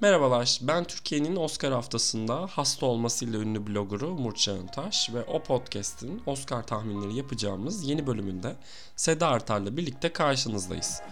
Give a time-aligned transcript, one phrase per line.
[0.00, 6.66] Merhabalar, ben Türkiye'nin Oscar haftasında hasta olmasıyla ünlü bloggeru Umur Çağıntaş ve o podcast'in Oscar
[6.66, 8.56] tahminleri yapacağımız yeni bölümünde
[8.96, 11.02] Seda Artar'la birlikte karşınızdayız.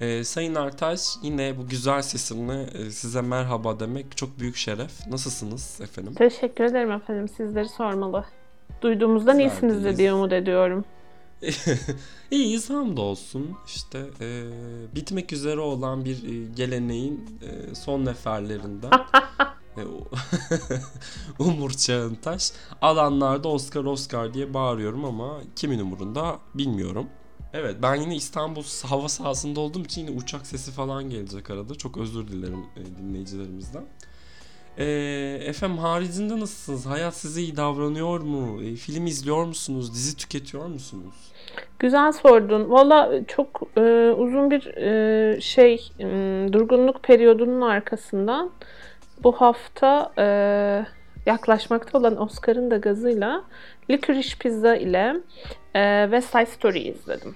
[0.00, 5.06] Ee, Sayın Artaş yine bu güzel sesimle e, size merhaba demek çok büyük şeref.
[5.06, 6.14] Nasılsınız efendim?
[6.14, 7.28] Teşekkür ederim efendim.
[7.28, 8.24] Sizleri sormalı.
[8.82, 10.84] Duyduğumuzdan Bizler iyisinizdir diye umut ediyorum.
[12.30, 13.56] İyiyiz hamdolsun.
[13.66, 14.46] İşte e,
[14.94, 18.90] bitmek üzere olan bir e, geleneğin e, son neferlerinden.
[19.76, 19.82] E,
[21.42, 22.52] Umur Çağıntaş.
[22.82, 27.06] Alanlarda Oscar Oscar diye bağırıyorum ama kimin umurunda bilmiyorum.
[27.54, 31.74] Evet ben yine İstanbul hava sahasında olduğum için yine uçak sesi falan gelecek arada.
[31.74, 33.82] Çok özür dilerim e, dinleyicilerimizden.
[34.78, 34.84] E,
[35.44, 36.86] efendim haricinde nasılsınız?
[36.86, 38.62] Hayat size iyi davranıyor mu?
[38.62, 39.94] E, film izliyor musunuz?
[39.94, 41.14] Dizi tüketiyor musunuz?
[41.78, 42.70] Güzel sordun.
[42.70, 48.50] Valla çok e, uzun bir e, şey m, durgunluk periyodunun arkasından
[49.22, 50.26] bu hafta e,
[51.26, 53.44] yaklaşmakta olan Oscar'ın da gazıyla
[53.90, 55.16] Licorice Pizza ile
[55.74, 57.34] e, West Side Story izledim.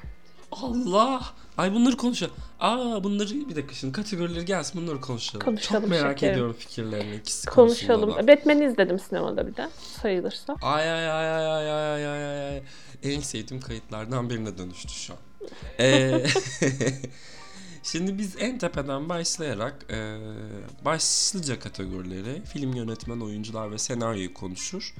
[0.52, 1.22] Allah!
[1.56, 2.34] Ay bunları konuşalım.
[2.60, 5.44] Aa bunları bir dakika şimdi kategorileri gelsin bunları konuşalım.
[5.44, 6.32] Konuşalım Çok merak şekerim.
[6.32, 8.10] ediyorum fikirlerini ikisi Konuşalım.
[8.28, 9.68] Batman'i izledim sinemada bir de
[10.02, 10.56] sayılırsa.
[10.62, 12.62] Ay ay ay ay ay ay ay ay ay.
[13.02, 15.18] En sevdiğim kayıtlardan birine dönüştü şu an.
[15.80, 16.24] Ee,
[17.82, 20.18] Şimdi biz en tepeden başlayarak e,
[20.84, 24.94] başlıca kategorileri film yönetmen, oyuncular ve senaryoyu konuşur.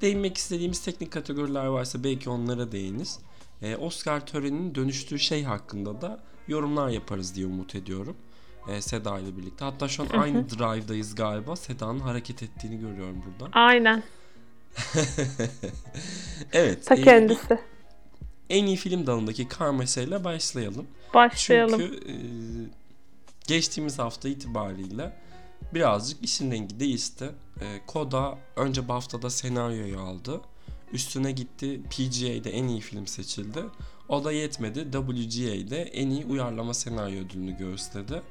[0.00, 3.18] Değinmek istediğimiz teknik kategoriler varsa belki onlara değiniriz.
[3.62, 8.16] E, Oscar töreninin dönüştüğü şey hakkında da yorumlar yaparız diye umut ediyorum.
[8.68, 9.64] E, Seda ile birlikte.
[9.64, 11.56] Hatta şu an aynı drive'dayız galiba.
[11.56, 13.52] Seda'nın hareket ettiğini görüyorum burada.
[13.52, 14.02] Aynen.
[16.52, 16.86] evet.
[16.86, 17.58] Ta e, kendisi.
[18.50, 20.86] en iyi film dalındaki karmaşayla başlayalım.
[21.14, 21.80] Başlayalım.
[21.80, 22.14] Çünkü e,
[23.46, 25.12] geçtiğimiz hafta itibariyle
[25.74, 27.24] birazcık işin rengi değişti.
[27.60, 30.40] E, Koda önce BAFTA'da senaryoyu aldı.
[30.92, 33.60] Üstüne gitti PGA'de en iyi film seçildi.
[34.08, 34.86] O da yetmedi.
[34.92, 38.22] WGA'de en iyi uyarlama senaryo ödülünü gösterdi.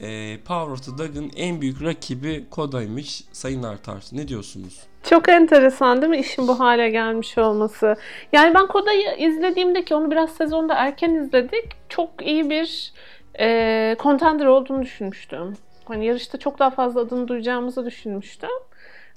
[0.00, 3.24] E, Power of the Dog'ın en büyük rakibi Koda'ymış.
[3.32, 4.80] Sayın Artar ne diyorsunuz?
[5.10, 7.96] Çok enteresan değil mi işin bu hale gelmiş olması?
[8.32, 11.64] Yani ben Koda'yı izlediğimde ki onu biraz sezonda erken izledik.
[11.88, 12.92] Çok iyi bir
[13.40, 15.56] e, contender olduğunu düşünmüştüm.
[15.88, 18.50] Hani yarışta çok daha fazla adını duyacağımızı düşünmüştüm.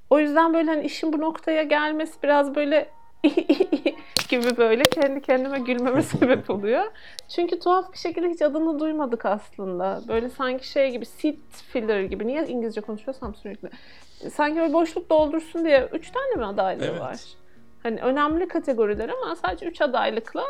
[0.09, 2.89] O yüzden böyle hani işin bu noktaya gelmesi biraz böyle
[4.29, 6.83] gibi böyle kendi kendime gülmeme sebep oluyor.
[7.35, 10.01] Çünkü tuhaf bir şekilde hiç adını duymadık aslında.
[10.07, 11.35] Böyle sanki şey gibi seat
[11.71, 12.27] filler gibi.
[12.27, 13.69] Niye İngilizce konuşuyorsam sürekli.
[14.33, 17.01] Sanki böyle boşluk doldursun diye 3 tane mi adaylığı Evet.
[17.01, 17.17] var?
[17.83, 20.43] Hani önemli kategoriler ama sadece 3 adaylıkla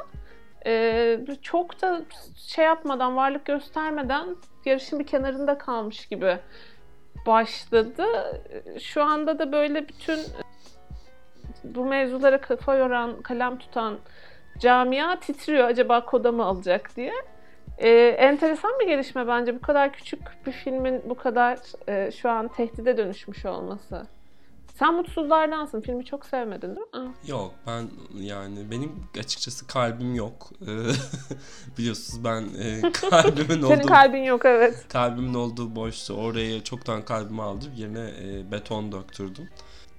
[0.66, 2.02] e, çok da
[2.48, 6.38] şey yapmadan, varlık göstermeden yarışın bir kenarında kalmış gibi
[7.26, 8.06] başladı.
[8.80, 10.20] Şu anda da böyle bütün
[11.64, 13.98] bu mevzulara kafa yoran, kalem tutan
[14.60, 17.14] camia titriyor acaba koda mı alacak diye.
[17.78, 22.48] Ee, enteresan bir gelişme bence bu kadar küçük bir filmin bu kadar e, şu an
[22.48, 24.08] tehdide dönüşmüş olması.
[24.82, 25.82] Sen mutsuzlardansın.
[25.82, 27.14] Filmi çok sevmedin değil mi?
[27.28, 30.52] Yok ben yani benim açıkçası kalbim yok.
[31.78, 34.86] Biliyorsunuz ben e, kalbimin Senin olduğu kalbin yok evet.
[34.90, 36.14] kalbimin olduğu boştu.
[36.14, 37.72] Oraya çoktan kalbimi aldım.
[37.76, 39.50] Yerine e, beton döktürdüm.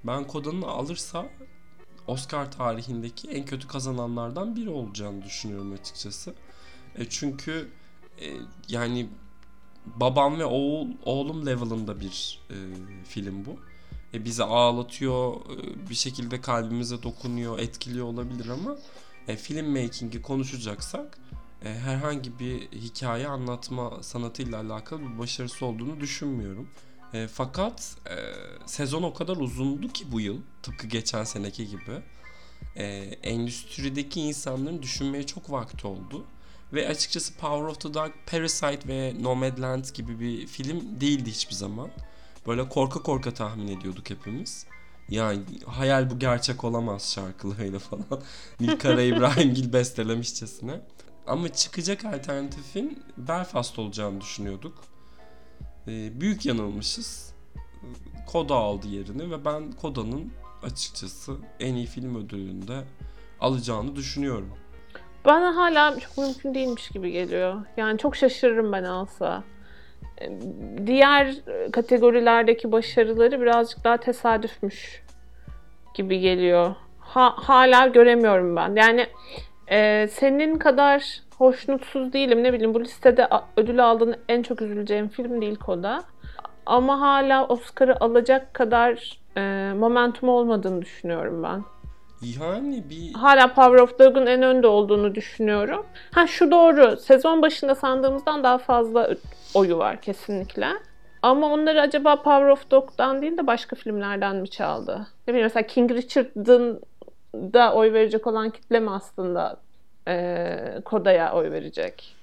[0.04, 1.26] Ben Koda'nı alırsa
[2.06, 6.34] Oscar tarihindeki en kötü kazananlardan biri olacağını düşünüyorum açıkçası.
[6.97, 7.69] E, çünkü
[8.21, 8.26] e,
[8.69, 9.09] yani
[9.87, 12.56] babam ve oğul oğlum level'ında bir e,
[13.04, 13.72] film bu.
[14.14, 18.76] E, bizi ağlatıyor, e, bir şekilde kalbimize dokunuyor, etkiliyor olabilir ama
[19.28, 21.18] e, film making'i konuşacaksak
[21.64, 26.68] e, herhangi bir hikaye anlatma sanatıyla alakalı bir başarısı olduğunu düşünmüyorum.
[27.14, 28.16] E, fakat e,
[28.66, 32.03] sezon o kadar uzundu ki bu yıl, tıpkı geçen seneki gibi.
[32.76, 32.84] E,
[33.22, 36.24] endüstrideki insanların düşünmeye çok vakti oldu.
[36.72, 41.91] Ve açıkçası Power of the Dog, Parasite ve Nomadland gibi bir film değildi hiçbir zaman.
[42.47, 44.66] Böyle korka korka tahmin ediyorduk hepimiz.
[45.09, 48.22] Yani hayal bu gerçek olamaz şarkılarıyla falan.
[48.60, 50.80] Nilkara İbrahimgil bestelemişçesine.
[51.27, 54.74] Ama çıkacak alternatifin Belfast olacağını düşünüyorduk.
[55.89, 57.34] Ee, büyük yanılmışız.
[58.27, 62.84] Koda aldı yerini ve ben Koda'nın açıkçası en iyi film ödülünde
[63.41, 64.48] alacağını düşünüyorum.
[65.24, 67.66] Bana hala çok mümkün değilmiş gibi geliyor.
[67.77, 69.44] Yani çok şaşırırım ben alsa.
[70.86, 71.34] Diğer
[71.72, 75.03] kategorilerdeki başarıları birazcık daha tesadüfmüş
[75.95, 76.74] gibi geliyor.
[77.01, 78.74] Ha, hala göremiyorum ben.
[78.77, 79.07] Yani
[79.71, 82.45] e, senin kadar hoşnutsuz değilim.
[82.45, 86.03] Ne bileyim bu listede ödül aldığın en çok üzüleceğim film değil Koda.
[86.66, 91.65] Ama hala Oscar'ı alacak kadar e, momentum olmadığını düşünüyorum ben.
[92.39, 93.13] Yani bir...
[93.13, 95.86] Hala Power of Dog'un en önde olduğunu düşünüyorum.
[96.10, 96.97] Ha şu doğru.
[96.97, 99.10] Sezon başında sandığımızdan daha fazla
[99.54, 100.69] oyu var kesinlikle.
[101.22, 105.07] Ama onları acaba Power of Dog'dan değil de başka filmlerden mi çaldı?
[105.27, 106.80] Ne bileyim mesela King Richard'ın
[107.34, 109.60] da oy verecek olan kitle mi aslında
[110.09, 112.16] e, Koda'ya oy verecek?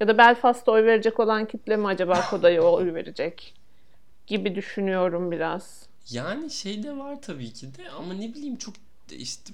[0.00, 3.54] Ya da Belfast'ta oy verecek olan kitle mi acaba Koda'ya oy verecek?
[4.26, 5.86] Gibi düşünüyorum biraz.
[6.10, 8.74] Yani şey de var tabii ki de ama ne bileyim çok
[9.16, 9.52] işte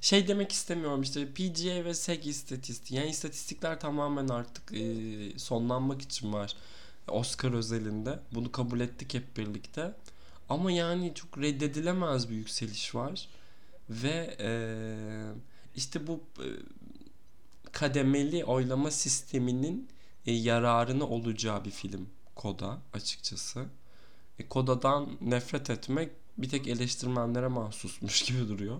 [0.00, 3.00] şey demek istemiyorum işte PGA ve SEG istatistiği.
[3.00, 6.56] Yani istatistikler tamamen artık e, sonlanmak için var.
[7.08, 8.18] Oscar özelinde.
[8.34, 9.94] Bunu kabul ettik hep birlikte.
[10.48, 13.28] Ama yani çok reddedilemez bir yükseliş var.
[13.90, 14.50] Ve e,
[15.76, 16.48] işte bu e,
[17.72, 19.88] kademeli oylama sisteminin
[20.26, 23.64] e, yararını olacağı bir film Koda açıkçası.
[24.38, 28.76] E, Koda'dan nefret etmek bir tek eleştirmenlere mahsusmuş gibi duruyor.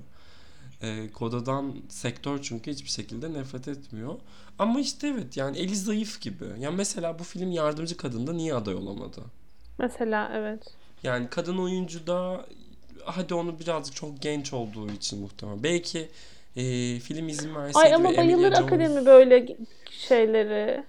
[0.82, 4.14] E, Koda'dan sektör çünkü hiçbir şekilde nefret etmiyor.
[4.58, 6.44] Ama işte evet yani eli zayıf gibi.
[6.58, 9.20] Yani mesela bu film yardımcı kadında niye aday olamadı?
[9.78, 10.62] Mesela evet.
[11.02, 12.46] Yani kadın oyuncu da
[13.04, 15.62] hadi onu birazcık çok genç olduğu için muhtemelen.
[15.62, 16.08] Belki
[16.56, 16.62] e,
[17.00, 18.58] film izin verseydi Ay ama bayılır Jones...
[18.58, 19.56] akademi böyle
[19.90, 20.84] şeyleri.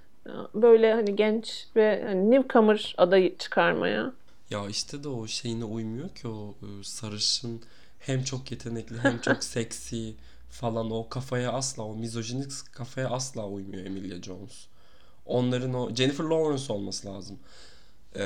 [0.53, 4.11] Böyle hani genç ve hani newcomer adayı çıkarmaya.
[4.49, 7.61] Ya işte de o şeyine uymuyor ki o e, sarışın
[7.99, 10.15] hem çok yetenekli hem çok seksi
[10.49, 14.67] falan o kafaya asla o mizojinik kafaya asla uymuyor Emilia Jones.
[15.25, 17.39] Onların o Jennifer Lawrence olması lazım.
[18.15, 18.21] Ee,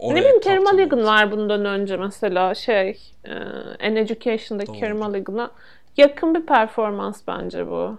[0.00, 3.32] ne bileyim Carey Mulligan var bundan önce mesela şey e,
[3.80, 5.50] An Education'daki Carey Mulligan'a
[5.96, 7.98] yakın bir performans bence bu.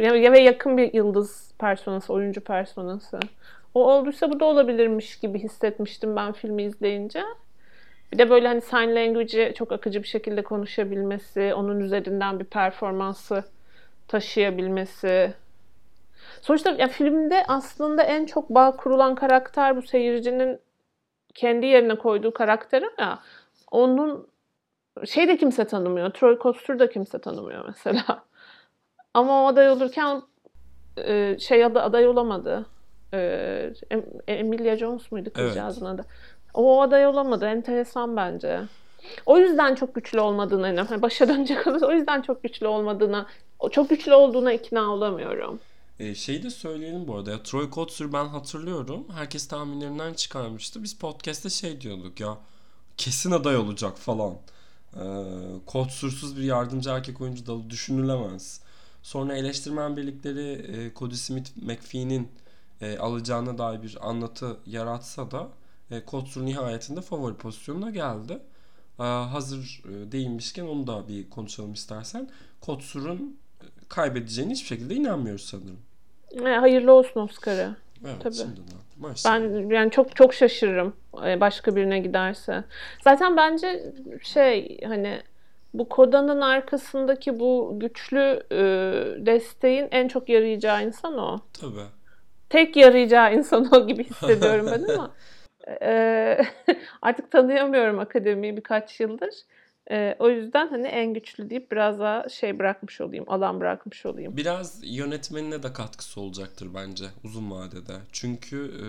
[0.00, 3.20] Ya, ve yakın bir yıldız personası, oyuncu personası.
[3.74, 7.22] O olduysa bu da olabilirmiş gibi hissetmiştim ben filmi izleyince.
[8.12, 13.44] Bir de böyle hani sign language'i çok akıcı bir şekilde konuşabilmesi, onun üzerinden bir performansı
[14.08, 15.34] taşıyabilmesi.
[16.40, 20.58] Sonuçta ya filmde aslında en çok bağ kurulan karakter bu seyircinin
[21.34, 23.18] kendi yerine koyduğu karakteri ya.
[23.70, 24.28] Onun
[25.04, 26.10] şey de kimse tanımıyor.
[26.10, 28.04] Troy Koster da kimse tanımıyor mesela.
[29.14, 30.22] Ama o aday olurken
[30.96, 32.66] e, şey aday olamadı.
[33.14, 33.72] E,
[34.28, 35.94] Emilia Jones muydu kızcağızın evet.
[35.94, 36.06] adı?
[36.54, 37.46] O aday olamadı.
[37.46, 38.60] Enteresan bence.
[39.26, 43.26] O yüzden çok güçlü olmadığına hani başa dönecek olursa o yüzden çok güçlü olmadığına,
[43.70, 45.60] çok güçlü olduğuna ikna olamıyorum.
[45.98, 47.30] E, şeyi de söyleyelim bu arada.
[47.30, 49.06] Ya, Troy Kotsur ben hatırlıyorum.
[49.14, 50.82] Herkes tahminlerinden çıkarmıştı.
[50.82, 52.38] Biz podcast'te şey diyorduk ya
[52.96, 54.34] kesin aday olacak falan.
[54.94, 55.04] E,
[55.66, 58.60] Kotsursuz bir yardımcı erkek oyuncu da düşünülemez.
[59.02, 62.28] Sonra eleştirmen birlikleri e, Cody Smith McPhee'nin
[62.82, 65.48] e, alacağına dair bir anlatı yaratsa da
[65.90, 68.38] e, Kotsur nihayetinde favori pozisyonuna geldi.
[69.00, 72.28] E, hazır e, değinmişken onu da bir konuşalım istersen.
[72.60, 75.78] Kotsur'un e, kaybedeceğine hiçbir şekilde inanmıyoruz sanırım.
[76.46, 77.76] E, hayırlı olsun Oscar'ı.
[78.04, 78.34] Evet, Tabii.
[78.34, 78.82] şimdiden.
[78.98, 79.40] Maşallah.
[79.40, 80.92] Ben yani çok çok şaşırırım
[81.26, 82.64] e, başka birine giderse.
[83.04, 83.92] Zaten bence
[84.22, 85.22] şey hani
[85.74, 88.56] bu Koda'nın arkasındaki bu güçlü e,
[89.26, 91.40] desteğin en çok yarayacağı insan o.
[91.52, 92.01] Tabii.
[92.52, 95.14] Tek yarayacağı insan o gibi hissediyorum ben ama
[95.82, 96.38] e,
[97.02, 99.34] artık tanıyamıyorum akademiyi birkaç yıldır.
[99.90, 104.36] E, o yüzden hani en güçlü deyip biraz daha şey bırakmış olayım, alan bırakmış olayım.
[104.36, 107.94] Biraz yönetmenine de katkısı olacaktır bence uzun vadede.
[108.12, 108.86] Çünkü e,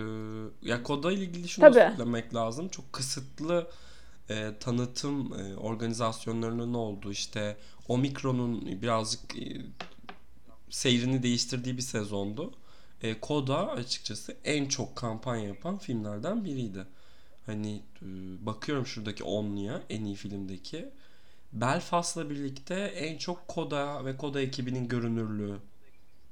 [0.68, 1.96] ya Koda ile ilgili şunu Tabii.
[1.96, 2.68] söylemek lazım.
[2.68, 3.66] Çok kısıtlı
[4.30, 7.56] e, tanıtım e, organizasyonlarının olduğu işte
[7.88, 9.44] Omikron'un birazcık e,
[10.70, 12.52] seyrini değiştirdiği bir sezondu.
[13.04, 16.84] E, Koda açıkçası en çok kampanya yapan filmlerden biriydi.
[17.46, 18.06] Hani e,
[18.46, 20.88] bakıyorum şuradaki onluya en iyi filmdeki.
[21.52, 25.56] Belfast'la birlikte en çok Koda ve Koda ekibinin görünürlüğü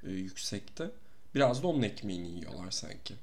[0.06, 0.90] e, yüksekti.
[1.34, 3.14] Biraz da onun ekmeğini yiyorlar sanki.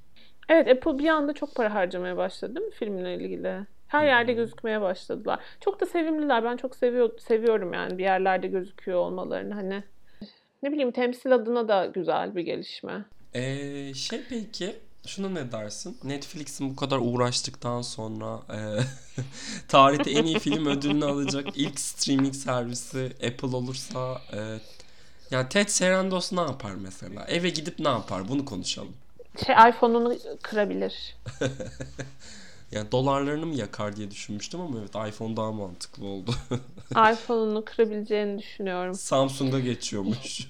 [0.50, 3.66] Evet Apple bir anda çok para harcamaya başladı değil mi filmle ilgili?
[3.88, 5.40] Her yerde gözükmeye başladılar.
[5.62, 6.44] Çok da sevimliler.
[6.44, 9.54] Ben çok seviyor, seviyorum yani bir yerlerde gözüküyor olmalarını.
[9.54, 9.84] Hani
[10.64, 13.06] ne bileyim temsil adına da güzel bir gelişme.
[13.36, 14.76] Ee, şey peki
[15.08, 15.98] şuna ne dersin?
[16.04, 18.60] Netflix'in bu kadar uğraştıktan sonra e,
[19.68, 24.60] tarihte en iyi film ödülünü alacak ilk streaming servisi Apple olursa e,
[25.32, 27.26] yani Ted Sarandos ne yapar mesela?
[27.28, 28.28] Eve gidip ne yapar?
[28.28, 28.94] Bunu konuşalım.
[29.46, 31.16] Şey iPhone'unu kırabilir.
[32.72, 36.32] Yani dolarlarını mı yakar diye düşünmüştüm ama evet iPhone daha mantıklı oldu.
[36.92, 38.94] iPhone'unu kırabileceğini düşünüyorum.
[38.96, 40.48] Samsung'a geçiyormuş.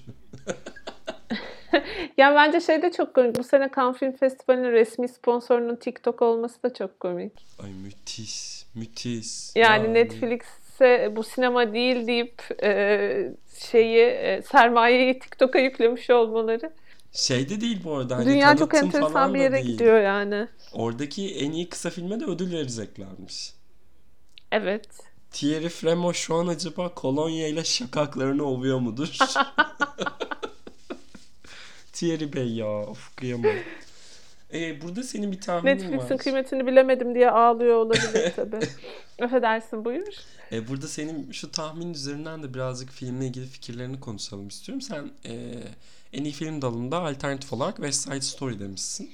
[2.18, 3.38] Ya bence şey de çok komik.
[3.38, 7.32] Bu sene Cannes Film Festivali'nin resmi sponsorunun TikTok olması da çok komik.
[7.62, 9.56] Ay müthiş, müthiş.
[9.56, 13.32] Yani Netflix'e bu sinema değil deyip e,
[13.70, 16.72] şeyi e, sermayeyi TikTok'a yüklemiş olmaları.
[17.12, 18.16] Şey de değil bu arada.
[18.16, 19.66] Hani Dünya çok enteresan bir yere değil.
[19.66, 20.48] gidiyor yani.
[20.72, 23.52] Oradaki en iyi kısa filme de ödül vereceklermiş.
[24.52, 24.86] Evet.
[25.30, 29.18] Thierry Fremont şu an acaba kolonya ile şakaklarını ovuyor mudur?
[31.92, 33.52] Thierry Bey ya of kıyamam.
[34.54, 36.18] Ee, burada senin bir tahminin Netflix'in var.
[36.18, 38.60] kıymetini bilemedim diye ağlıyor olabilir tabii.
[39.22, 40.14] Affedersin buyur.
[40.52, 44.80] Ee, burada senin şu tahmin üzerinden de birazcık filmle ilgili fikirlerini konuşalım istiyorum.
[44.82, 45.32] Sen e,
[46.12, 49.10] en iyi film dalında alternatif olarak West Side Story demişsin.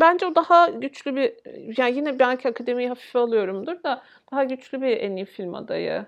[0.00, 1.32] Bence o daha güçlü bir,
[1.78, 4.02] yani yine belki akademiyi hafife alıyorumdur da
[4.32, 6.06] daha güçlü bir en iyi film adayı.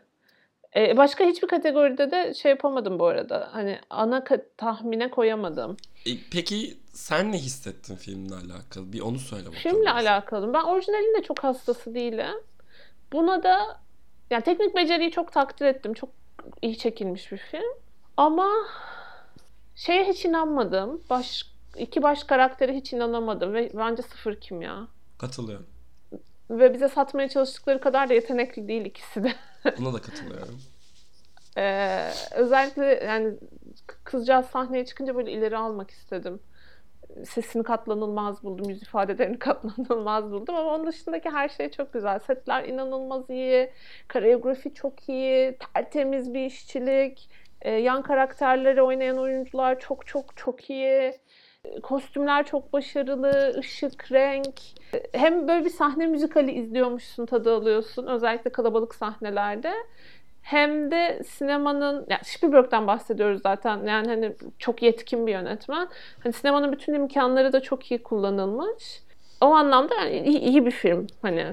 [0.76, 3.49] Ee, başka hiçbir kategoride de şey yapamadım bu arada.
[3.52, 4.25] Hani ana
[4.56, 5.76] tahmine koyamadım.
[6.06, 8.92] E, peki sen ne hissettin filmle alakalı?
[8.92, 9.61] Bir onu söyle bakalım.
[9.61, 10.52] Filmle alakalı.
[10.52, 12.37] Ben orijinalinde çok hastası değilim.
[13.12, 13.80] Buna da
[14.30, 15.95] yani teknik beceriyi çok takdir ettim.
[15.95, 16.11] Çok
[16.62, 17.75] iyi çekilmiş bir film.
[18.16, 18.49] Ama
[19.75, 21.02] şeye hiç inanmadım.
[21.11, 24.88] Baş, iki baş karaktere hiç inanamadım ve bence sıfır kimya.
[25.18, 25.66] Katılıyorum.
[26.50, 29.33] Ve bize satmaya çalıştıkları kadar da yetenekli değil ikisi de.
[29.79, 30.61] Buna da katılıyorum.
[31.59, 33.35] Ee, özellikle yani
[34.05, 36.41] kızcağız sahneye çıkınca böyle ileri almak istedim.
[37.25, 42.19] Sesini katlanılmaz buldum, yüz ifadelerini katlanılmaz buldum ama onun dışındaki her şey çok güzel.
[42.19, 43.73] Setler inanılmaz iyi,
[44.13, 47.29] koreografi çok iyi, tertemiz bir işçilik,
[47.63, 51.19] Ee, yan karakterleri oynayan oyuncular çok çok çok iyi.
[51.83, 54.55] Kostümler çok başarılı, ışık, renk.
[55.13, 58.07] Hem böyle bir sahne müzikali izliyormuşsun, tadı alıyorsun.
[58.07, 59.73] Özellikle kalabalık sahnelerde
[60.43, 65.89] hem de sinemanın ya Spielberg'den bahsediyoruz zaten yani hani çok yetkin bir yönetmen.
[66.23, 69.03] Hani sinemanın bütün imkanları da çok iyi kullanılmış.
[69.41, 71.07] O anlamda yani iyi, iyi bir film.
[71.23, 71.47] Hani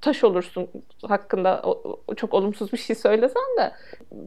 [0.00, 0.68] taş olursun
[1.02, 1.62] hakkında
[2.16, 3.72] çok olumsuz bir şey söylesen de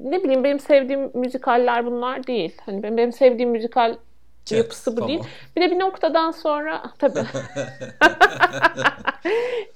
[0.04, 2.58] ne bileyim benim sevdiğim müzikaller bunlar değil.
[2.66, 3.96] Hani benim, benim sevdiğim müzikal
[4.46, 5.08] Cats yapısı bu falan.
[5.08, 5.24] değil.
[5.56, 7.20] Bir de bir noktadan sonra tabii.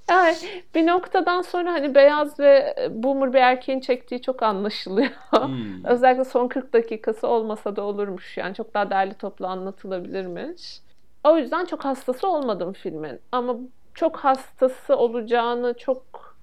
[0.10, 0.36] yani
[0.75, 5.10] bir noktadan sonra hani beyaz ve boomer bir erkeğin çektiği çok anlaşılıyor.
[5.31, 5.86] Hmm.
[5.86, 8.38] Özellikle son 40 dakikası olmasa da olurmuş.
[8.38, 10.81] Yani çok daha derli toplu anlatılabilirmiş.
[11.24, 13.19] O yüzden çok hastası olmadım filmin.
[13.31, 13.55] Ama
[13.93, 16.36] çok hastası olacağını çok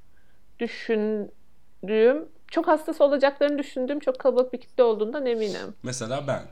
[0.59, 5.75] düşündüğüm, çok hastası olacaklarını düşündüğüm çok kalabalık bir kitle olduğundan eminim.
[5.83, 6.43] Mesela ben.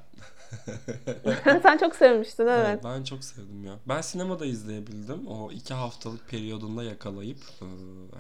[1.63, 2.67] Sen çok sevmiştin evet.
[2.67, 3.75] Evet, ben çok sevdim ya.
[3.89, 5.27] Ben sinemada izleyebildim.
[5.27, 7.67] O iki haftalık periyodunda yakalayıp e,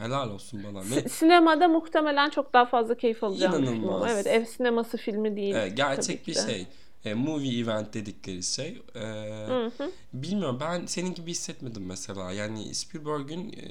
[0.04, 0.78] helal olsun bana.
[0.78, 0.84] Ne?
[0.84, 4.10] Si- Sinemada muhtemelen çok daha fazla keyif alacağım İnanılmaz.
[4.12, 5.54] evet ev sineması filmi değil.
[5.54, 6.40] Evet, gerçek bir de.
[6.40, 6.66] şey.
[7.04, 8.82] E, movie event dedikleri şey.
[8.94, 8.98] E,
[9.46, 9.90] Hı hı.
[10.12, 12.32] bilmiyorum ben senin gibi hissetmedim mesela.
[12.32, 13.62] Yani Spielberg'ün e,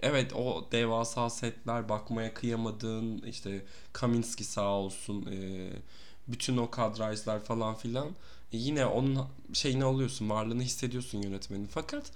[0.00, 3.62] evet o devasa setler bakmaya kıyamadığın işte
[3.92, 5.68] Kaminski sağ olsun e,
[6.28, 8.08] bütün o kadrajlar falan filan
[8.52, 12.12] e, yine onun şeyini alıyorsun varlığını hissediyorsun yönetmenin fakat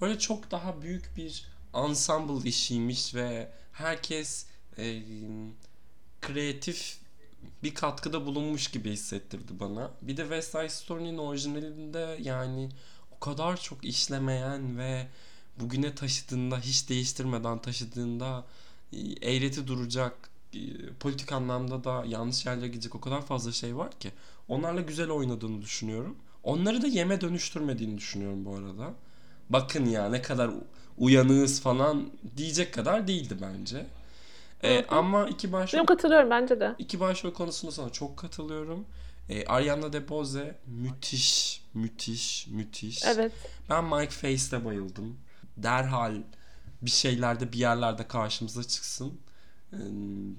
[0.00, 4.46] böyle çok daha büyük bir ensemble işiymiş ve herkes
[4.78, 5.02] e,
[6.20, 6.98] kreatif
[7.62, 9.90] bir katkıda bulunmuş gibi hissettirdi bana.
[10.02, 12.68] Bir de West Side Story'nin orijinalinde yani
[13.16, 15.06] o kadar çok işlemeyen ve
[15.60, 18.44] bugüne taşıdığında hiç değiştirmeden taşıdığında
[18.92, 18.98] e,
[19.32, 20.30] eğreti duracak
[21.00, 24.10] politik anlamda da yanlış yerlere gidecek o kadar fazla şey var ki
[24.48, 26.16] onlarla güzel oynadığını düşünüyorum.
[26.42, 28.94] Onları da yeme dönüştürmediğini düşünüyorum bu arada.
[29.50, 30.50] Bakın ya ne kadar
[30.98, 33.86] uyanığız falan diyecek kadar değildi bence.
[34.64, 36.74] E, ama iki başrol katılıyorum bence de.
[36.78, 38.86] İki başrol konusunda sana çok katılıyorum.
[39.28, 43.04] E, Ariana DeBose müthiş, müthiş, müthiş.
[43.04, 43.32] Evet.
[43.70, 45.16] Ben Mike Face'le bayıldım.
[45.56, 46.14] Derhal
[46.82, 49.20] bir şeylerde bir yerlerde karşımıza çıksın.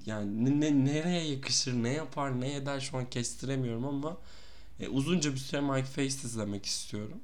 [0.06, 4.16] Yani ne, ne- nereye yakışır, ne yapar, ne eder şu an kestiremiyorum ama
[4.80, 7.18] e, uzunca bir süre Mike Face izlemek istiyorum.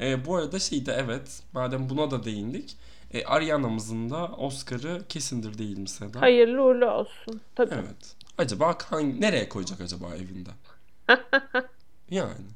[0.00, 2.76] E, bu arada şey de evet, madem buna da değindik.
[3.12, 6.20] E, Ariana'mızın da Oscar'ı kesindir değil mi Seda?
[6.20, 7.40] Hayırlı uğurlu olsun.
[7.54, 7.74] Tabii.
[7.74, 8.16] Evet.
[8.38, 10.50] Acaba hangi, nereye koyacak acaba evinde?
[12.10, 12.46] yani.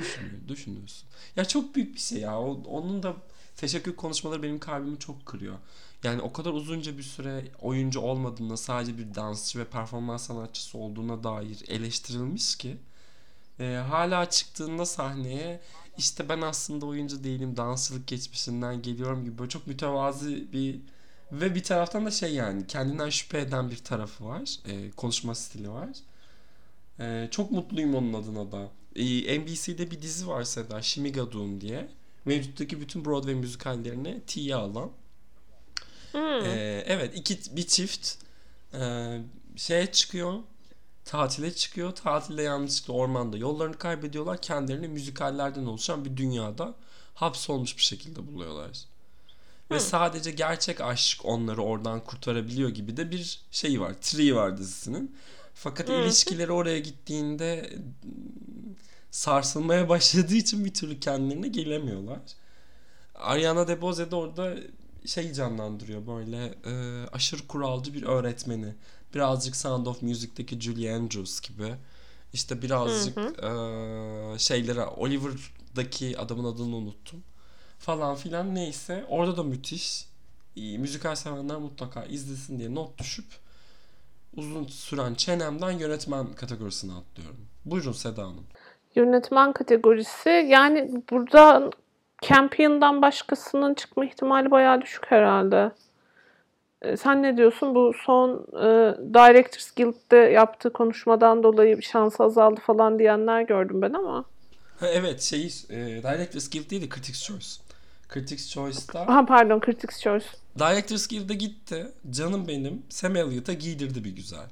[0.00, 1.08] Düşünüyor, düşünüyorsun.
[1.36, 2.38] Ya çok büyük bir şey ya.
[2.40, 3.16] Onun da
[3.56, 5.58] teşekkür konuşmaları benim kalbimi çok kırıyor.
[6.04, 11.24] Yani o kadar uzunca bir süre oyuncu olmadığına sadece bir dansçı ve performans sanatçısı olduğuna
[11.24, 12.76] dair eleştirilmiş ki
[13.60, 15.60] e, hala çıktığında sahneye
[15.98, 20.80] işte ben aslında oyuncu değilim dansçılık geçmişinden geliyorum gibi böyle çok mütevazi bir
[21.32, 24.58] ve bir taraftan da şey yani kendinden şüphe eden bir tarafı var.
[24.66, 25.88] E, konuşma stili var.
[27.00, 28.68] E, çok mutluyum onun adına da.
[28.96, 31.88] E, NBC'de bir dizi var Seda Shimigadoon diye.
[32.24, 34.90] Mevcuttaki bütün Broadway müzikallerini T'ye alan.
[36.16, 36.46] Hmm.
[36.46, 38.14] E, evet iki bir çift
[38.74, 38.80] e,
[39.56, 40.40] şeye çıkıyor
[41.06, 41.92] tatile çıkıyor.
[41.92, 44.42] Tatilde yanlışlıkla ormanda yollarını kaybediyorlar.
[44.42, 46.74] Kendilerini müzikallerden oluşan bir dünyada
[47.14, 48.70] hapsolmuş bir şekilde buluyorlar.
[49.70, 49.80] Ve Hı.
[49.80, 53.94] sadece gerçek aşk onları oradan kurtarabiliyor gibi de bir şey var.
[54.00, 55.16] Tree var dizisinin.
[55.54, 55.92] Fakat Hı.
[55.92, 57.72] ilişkileri oraya gittiğinde
[59.10, 62.20] sarsılmaya başladığı için bir türlü kendilerine gelemiyorlar.
[63.14, 64.56] Ariana DeBose de orada
[65.06, 68.74] şey canlandırıyor böyle e, aşırı kuralcı bir öğretmeni.
[69.14, 71.74] Birazcık Sound of Music'teki Julie Andrews gibi.
[72.32, 73.48] İşte birazcık e,
[74.38, 77.22] şeylere Oliver'daki adamın adını unuttum.
[77.78, 79.04] Falan filan neyse.
[79.08, 80.06] Orada da müthiş.
[80.56, 83.26] İyi, müzikal sevenler mutlaka izlesin diye not düşüp
[84.36, 87.46] uzun süren çenemden yönetmen kategorisine atlıyorum.
[87.64, 88.46] Buyurun Seda Hanım.
[88.94, 91.70] Yönetmen kategorisi yani burada
[92.22, 95.70] Campion'dan başkasının çıkma ihtimali bayağı düşük herhalde.
[96.82, 97.74] E, Sen ne diyorsun?
[97.74, 104.24] Bu son e, Directors Guild'de yaptığı konuşmadan dolayı şansı azaldı falan diyenler gördüm ben ama.
[104.80, 107.46] Ha, evet şey e, Directors Guild değil de Critics Choice.
[108.14, 110.26] Critics Choice'da Ha pardon Critics Choice.
[110.58, 111.86] Directors Guild'e gitti.
[112.10, 114.46] Canım benim Sam Elliott'a giydirdi bir güzel.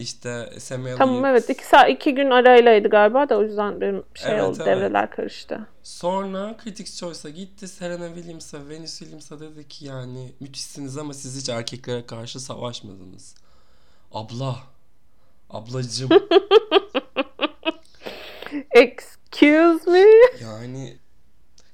[0.00, 0.98] İşte Sam Elliott.
[0.98, 4.56] Tamam evet iki, saat, iki gün araylaydı galiba da o yüzden benim şey Evet, oldu
[4.56, 4.66] evet.
[4.66, 5.66] devreler karıştı.
[5.82, 7.68] Sonra Critics Choice'a gitti.
[7.68, 13.34] Serena Williams'a, Venus Williams'a dedi ki yani müthişsiniz ama siz hiç erkeklere karşı savaşmadınız.
[14.12, 14.56] Abla.
[15.50, 16.08] Ablacım.
[18.70, 20.04] Excuse me?
[20.42, 20.96] yani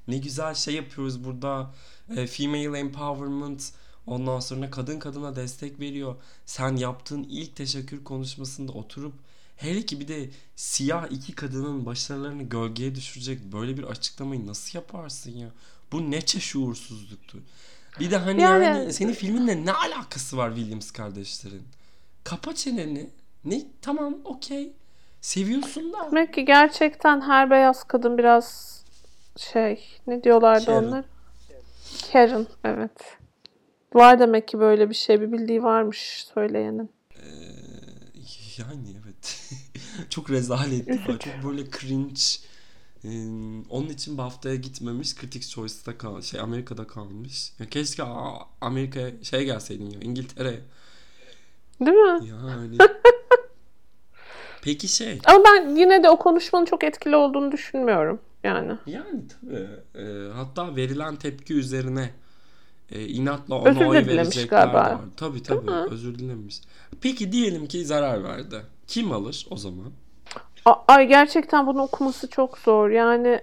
[0.07, 1.71] ne güzel şey yapıyoruz burada.
[2.17, 3.71] E, female empowerment.
[4.07, 6.15] Ondan sonra kadın kadına destek veriyor.
[6.45, 9.13] Sen yaptığın ilk teşekkür konuşmasında oturup
[9.57, 15.31] hele ki bir de siyah iki kadının başarılarını gölgeye düşürecek böyle bir açıklamayı nasıl yaparsın
[15.31, 15.47] ya?
[15.91, 17.37] Bu ne şuursuzluktu.
[17.99, 21.63] Bir de hani yani, Yani- senin filminle ne alakası var Williams kardeşlerin?
[22.23, 23.09] Kapa çeneni.
[23.45, 24.73] Ne tamam okey.
[25.21, 26.07] Seviyorsun da.
[26.11, 28.77] Demek ki gerçekten her beyaz kadın biraz
[29.37, 30.83] şey ne diyorlardı Karen.
[30.83, 31.05] onlar?
[32.11, 33.17] Karen evet.
[33.93, 36.91] Var demek ki böyle bir şey bir bildiği varmış söyleyenin.
[37.15, 37.23] Ee,
[38.57, 39.51] yani evet.
[40.09, 41.19] çok rezaletli var.
[41.19, 42.21] Çok böyle cringe.
[43.03, 43.09] Ee,
[43.69, 45.15] onun için BAFTA'ya gitmemiş.
[45.15, 47.53] Critics Choice'da kal şey Amerika'da kalmış.
[47.59, 48.03] Ya keşke
[48.61, 50.59] Amerika'ya şey gelseydin ya İngiltere'ye.
[51.81, 52.27] Değil mi?
[52.27, 52.77] Yani.
[54.61, 55.19] Peki şey.
[55.25, 58.77] Ama ben yine de o konuşmanın çok etkili olduğunu düşünmüyorum yani.
[58.85, 59.67] Yani tabii.
[59.95, 62.09] Ee, hatta verilen tepki üzerine
[62.91, 64.77] e, inatla ona Özür oy verecekler galiba.
[64.77, 64.97] var.
[65.17, 65.71] Tabii tabii.
[65.71, 66.61] Özür dilemiş.
[67.01, 68.61] Peki diyelim ki zarar verdi.
[68.87, 69.91] Kim alır o zaman?
[70.87, 72.89] Ay gerçekten bunu okuması çok zor.
[72.89, 73.41] Yani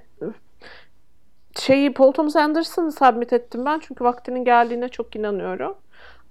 [1.60, 5.74] şeyi Paul Thomas Anderson'ı submit ettim ben çünkü vaktinin geldiğine çok inanıyorum.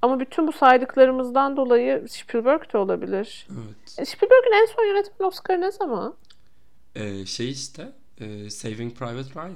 [0.02, 3.48] Ama bütün bu saydıklarımızdan dolayı Spielberg de olabilir.
[3.52, 4.00] Evet.
[4.00, 6.16] E, Spielberg'in en son yönetmen Oscar'ı ne zaman?
[6.96, 9.56] Ee, şey işte e, Saving Private Ryan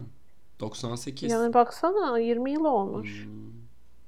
[0.60, 1.32] 98.
[1.32, 3.26] Yani baksana 20 yıl olmuş.
[3.26, 3.58] Hmm.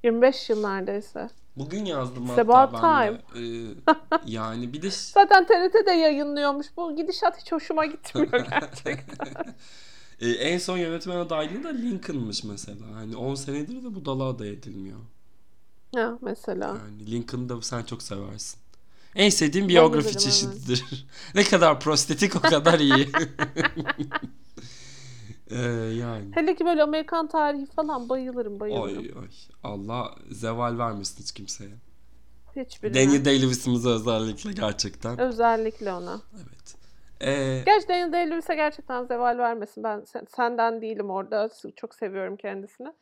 [0.04, 1.30] 25 yıl neredeyse.
[1.56, 3.22] Bugün yazdım It's hatta ben de.
[3.36, 3.76] Ee,
[4.26, 6.68] yani bir de Zaten TRT'de yayınlıyormuş.
[6.78, 9.56] Bu gidişat hiç hoşuma gitmiyor gerçekten.
[10.22, 12.86] Ee, en son yönetmen adaylığı da Lincoln'mış mesela.
[12.96, 15.00] Hani 10 senedir de bu dala aday edilmiyor.
[15.96, 16.68] ha, mesela.
[16.68, 18.60] Yani Lincoln'ı da sen çok seversin.
[19.16, 21.06] En sevdiğim biyografi çeşididir.
[21.36, 23.10] ne kadar prostetik o kadar iyi.
[25.52, 25.56] Ee,
[25.94, 26.36] yani.
[26.36, 28.98] Hele ki böyle Amerikan tarihi falan bayılırım bayılırım.
[28.98, 29.28] Oy oy.
[29.64, 31.72] Allah zeval vermesin hiç kimseye.
[32.56, 32.96] Hiçbirine.
[32.96, 35.20] Daniel Day-Lewis'imize özellikle gerçekten.
[35.20, 36.22] Özellikle ona.
[36.36, 36.76] Evet.
[37.22, 39.84] Ee, Gerçi Daniel Day-Lewis'e gerçekten zeval vermesin.
[39.84, 41.50] Ben sen- senden değilim orada.
[41.76, 42.94] Çok seviyorum kendisini.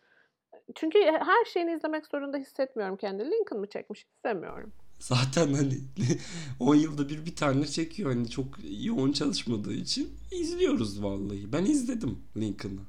[0.76, 3.32] Çünkü her şeyini izlemek zorunda hissetmiyorum kendimi.
[3.32, 4.74] Lincoln mı çekmiş istemiyorum.
[5.00, 5.80] Zaten hani
[6.60, 8.10] 10 yılda bir bir tane çekiyor.
[8.12, 8.46] Hani çok
[8.80, 11.54] yoğun çalışmadığı için izliyoruz vallahi.
[11.54, 12.82] Ben izledim Lincoln'ı.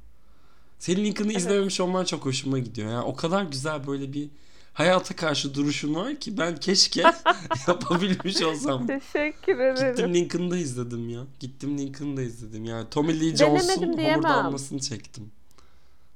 [0.78, 2.90] Senin Lincoln'ı izlememiş olman çok hoşuma gidiyor.
[2.90, 4.28] Yani o kadar güzel böyle bir
[4.72, 7.02] hayata karşı duruşun var ki ben keşke
[7.68, 8.86] yapabilmiş olsam.
[8.86, 9.96] Teşekkür ederim.
[9.96, 11.20] Gittim Lincoln'da izledim ya.
[11.40, 12.64] Gittim Lincoln'da izledim.
[12.64, 15.32] Yani Tommy Lee Jones'un homurdanmasını çektim.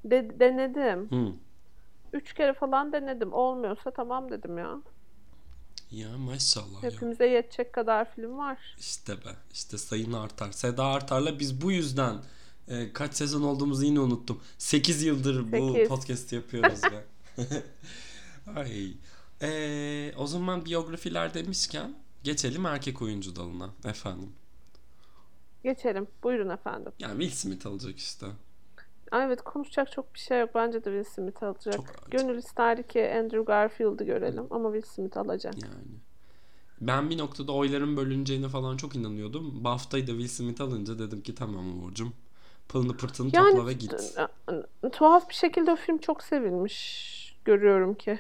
[0.05, 1.11] De- denedim.
[1.11, 1.33] Hı.
[2.13, 3.33] Üç kere falan denedim.
[3.33, 4.79] Olmuyorsa tamam dedim ya.
[5.93, 6.91] Ya maşallah ya.
[6.91, 8.59] Hepimize yetecek kadar film var.
[8.79, 9.37] İşte be.
[9.53, 10.53] işte sayın artar.
[10.53, 12.17] Seda Artar'la biz bu yüzden
[12.69, 14.41] e, kaç sezon olduğumuzu yine unuttum.
[14.59, 15.89] 8 yıldır bu Sekiz.
[15.89, 17.05] podcast yapıyoruz be.
[18.57, 18.93] Ay.
[19.43, 24.33] E, o zaman biyografiler demişken geçelim erkek oyuncu dalına efendim.
[25.65, 26.07] Geçelim.
[26.23, 26.93] Buyurun efendim.
[26.99, 28.27] Yani Will Smith alacak işte.
[29.13, 30.51] Evet konuşacak çok bir şey yok.
[30.55, 31.75] Bence de Will Smith alacak.
[31.75, 35.55] Çok- Gönül isterdi ki Andrew Garfield'ı görelim ama Will Smith alacak.
[35.63, 35.75] Yani.
[36.81, 39.65] Ben bir noktada oyların bölüneceğine falan çok inanıyordum.
[39.65, 42.13] BAFTA'yı da Will Smith alınca dedim ki tamam Uğur'cum.
[42.69, 43.91] Pılını pırtını topla ve git.
[43.91, 47.13] t- tuhaf bir şekilde o film çok sevilmiş.
[47.45, 48.19] Görüyorum ki.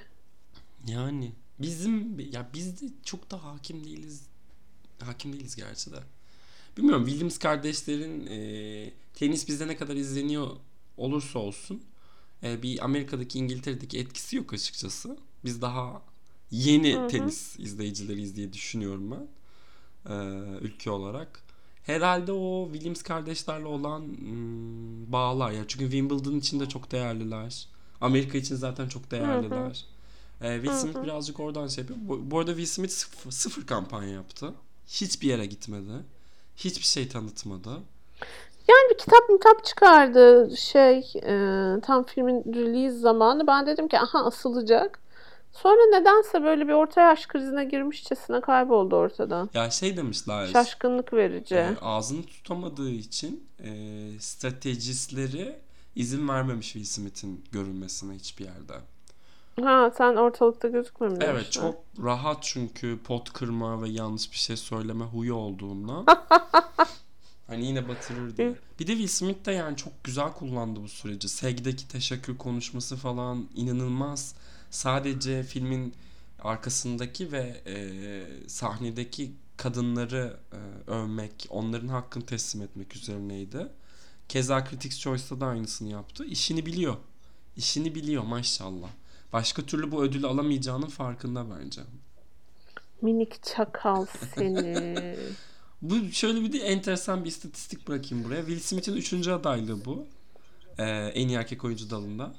[0.87, 4.26] Yani bizim ya biz de çok da hakim değiliz.
[5.05, 5.96] Hakim değiliz gerçi de.
[6.76, 10.46] Bilmiyorum Williams kardeşlerin e, tenis bizde ne kadar izleniyor
[10.96, 11.83] olursa olsun
[12.42, 15.16] e, bir Amerika'daki İngiltere'deki etkisi yok açıkçası.
[15.44, 16.02] Biz daha
[16.50, 17.09] yeni Hı hı.
[17.09, 19.28] tenis izleyicileriyiz diye düşünüyorum ben
[20.12, 20.14] e,
[20.61, 21.42] ülke olarak.
[21.83, 27.68] Herhalde o Williams kardeşlerle olan hmm, bağlar ya çünkü Wimbledon için de çok değerliler.
[28.00, 29.87] Amerika için zaten çok değerliler.
[30.40, 31.02] Ee, Will Hı Smith hı.
[31.02, 32.00] birazcık oradan şey yapıyor.
[32.02, 34.55] Bu, bu arada Will Smith sıfır, sıfır kampanya yaptı.
[34.87, 35.92] Hiçbir yere gitmedi.
[36.57, 37.83] Hiçbir şey tanıtmadı.
[38.72, 41.35] Yani bir kitap kitap çıkardı şey e,
[41.80, 43.46] tam filmin release zamanı.
[43.46, 44.98] Ben dedim ki aha asılacak.
[45.52, 49.50] Sonra nedense böyle bir orta yaş krizine girmişçesine kayboldu ortadan.
[49.54, 50.46] Ya şey demişler.
[50.46, 51.54] Şaşkınlık verici.
[51.54, 53.70] e, ağzını tutamadığı için e,
[54.20, 55.56] stratejistleri
[55.96, 58.72] izin vermemiş Will Smith'in görünmesine hiçbir yerde.
[59.62, 61.18] Ha sen ortalıkta gözükmemiş.
[61.24, 66.06] Evet çok rahat çünkü pot kırma ve yanlış bir şey söyleme huyu olduğundan.
[67.52, 68.54] hani yine batırır diye.
[68.80, 71.28] Bir de Will Smith de yani çok güzel kullandı bu süreci.
[71.28, 74.34] Seg'deki teşekkür konuşması falan inanılmaz.
[74.70, 75.94] Sadece filmin
[76.42, 83.68] arkasındaki ve e, sahnedeki kadınları e, övmek, onların hakkını teslim etmek üzerineydi.
[84.28, 86.24] Keza Critics' Choice'da da aynısını yaptı.
[86.24, 86.96] İşini biliyor.
[87.56, 88.88] İşini biliyor maşallah.
[89.32, 91.80] Başka türlü bu ödülü alamayacağının farkında bence.
[93.02, 95.16] Minik çakal seni.
[95.82, 98.40] Bu şöyle bir de enteresan bir istatistik bırakayım buraya.
[98.46, 100.06] Will Smith'in üçüncü adaylığı bu.
[100.78, 102.34] Ee, en iyi erkek oyuncu dalında.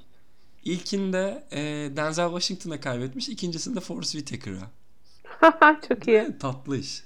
[0.64, 1.60] İlkinde e,
[1.96, 3.28] Denzel Washington'a kaybetmiş.
[3.28, 4.70] ikincisinde Forrest Whitaker'a.
[5.88, 6.38] çok iyi.
[6.38, 7.02] Tatlı iş.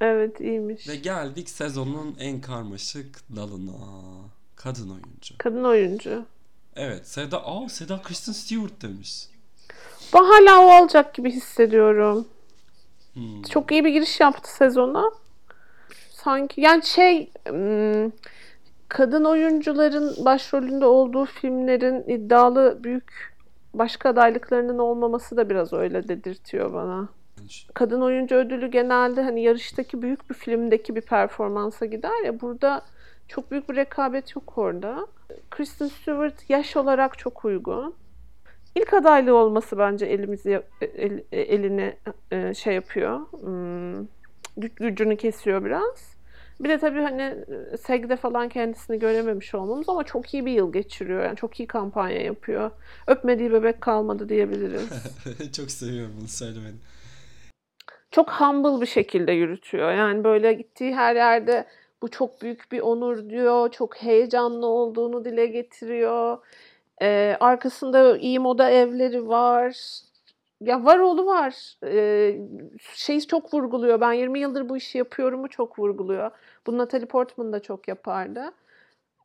[0.00, 0.88] Evet iyiymiş.
[0.88, 3.72] Ve geldik sezonun en karmaşık dalına.
[4.56, 5.34] Kadın oyuncu.
[5.38, 6.24] Kadın oyuncu.
[6.76, 9.28] Evet Seda, aa Seda Kristen Stewart demiş.
[10.14, 12.28] Ben hala o olacak gibi hissediyorum.
[13.14, 13.42] Hmm.
[13.42, 15.21] Çok iyi bir giriş yaptı sezona.
[16.24, 17.30] Sanki yani şey
[18.88, 23.34] kadın oyuncuların başrolünde olduğu filmlerin iddialı büyük
[23.74, 27.08] başka adaylıklarının olmaması da biraz öyle dedirtiyor bana.
[27.74, 32.82] Kadın oyuncu ödülü genelde hani yarıştaki büyük bir filmdeki bir performansa gider ya burada
[33.28, 35.06] çok büyük bir rekabet yok orada.
[35.50, 37.94] Kristen Stewart yaş olarak çok uygun.
[38.74, 41.96] İlk adaylığı olması bence elimizi el- elini
[42.30, 43.20] e, şey yapıyor.
[44.56, 46.11] Gücünü kesiyor biraz.
[46.62, 47.22] Bir de tabii hani
[47.72, 51.24] e, SEG'de falan kendisini görememiş olmamız ama çok iyi bir yıl geçiriyor.
[51.24, 52.70] Yani çok iyi kampanya yapıyor.
[53.06, 54.88] Öpmediği bebek kalmadı diyebiliriz.
[55.56, 56.76] Çok seviyorum bunu söylemeni.
[58.10, 59.92] çok humble bir şekilde yürütüyor.
[59.92, 61.66] Yani böyle gittiği her yerde
[62.02, 63.70] bu çok büyük bir onur diyor.
[63.70, 66.38] Çok heyecanlı olduğunu dile getiriyor.
[67.02, 69.76] Ee, arkasında iyi moda evleri var.
[70.60, 71.76] Ya var oğlu var.
[71.84, 72.38] Ee,
[72.94, 74.00] şeyi çok vurguluyor.
[74.00, 76.30] Ben 20 yıldır bu işi yapıyorumu çok vurguluyor.
[76.66, 78.52] Bunu Natalie Portman da çok yapardı.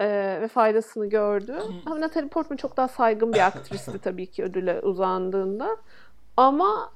[0.02, 1.58] Ee, ve faydasını gördü.
[1.86, 5.78] Ama Natalie Portman çok daha saygın bir aktristi tabii ki ödüle uzandığında.
[6.38, 6.94] Ama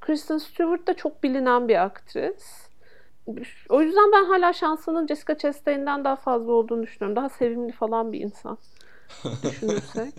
[0.00, 2.68] Kristen Stewart da çok bilinen bir aktris.
[3.68, 7.16] O yüzden ben hala şansının Jessica Chastain'den daha fazla olduğunu düşünüyorum.
[7.16, 8.58] Daha sevimli falan bir insan
[9.42, 10.14] düşünürsek.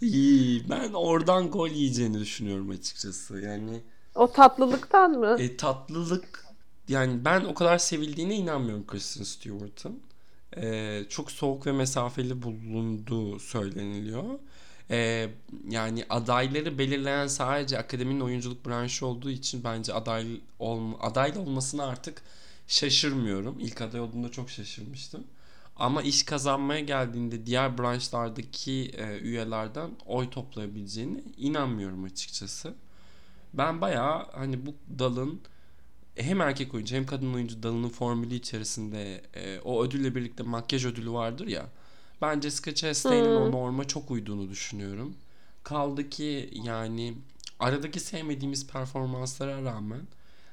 [0.00, 3.40] İyi, ben oradan gol yiyeceğini düşünüyorum açıkçası.
[3.40, 3.82] Yani
[4.14, 5.36] O tatlılıktan mı?
[5.38, 6.45] e, tatlılık
[6.88, 10.00] yani ben o kadar sevildiğine inanmıyorum Kristen Stewart'ın.
[10.56, 14.24] E, çok soğuk ve mesafeli bulunduğu söyleniliyor.
[14.90, 15.28] E,
[15.68, 22.22] yani adayları belirleyen sadece akademinin oyunculuk branşı olduğu için bence aday olma, aday olmasına artık
[22.68, 23.58] şaşırmıyorum.
[23.60, 25.24] İlk aday olduğunda çok şaşırmıştım.
[25.76, 32.74] Ama iş kazanmaya geldiğinde diğer branşlardaki e, üyelerden oy toplayabileceğine inanmıyorum açıkçası.
[33.54, 35.40] Ben bayağı hani bu dalın
[36.16, 41.10] hem erkek oyuncu hem kadın oyuncu dalının formülü içerisinde e, o ödülle birlikte makyaj ödülü
[41.12, 41.66] vardır ya.
[42.22, 43.52] Ben Jessica Chastain'in o Hmm.
[43.52, 45.16] norma çok uyduğunu düşünüyorum.
[45.62, 47.14] Kaldı ki yani
[47.58, 50.08] aradaki sevmediğimiz performanslara rağmen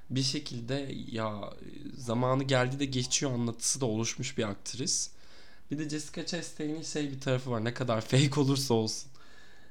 [0.10, 1.54] bir şekilde ya
[1.98, 5.12] zamanı geldi de geçiyor anlatısı da oluşmuş bir aktris.
[5.72, 7.66] Bir de Jessica Chastain'in şey bir tarafı var.
[7.66, 9.12] Ne kadar fake olursa olsun.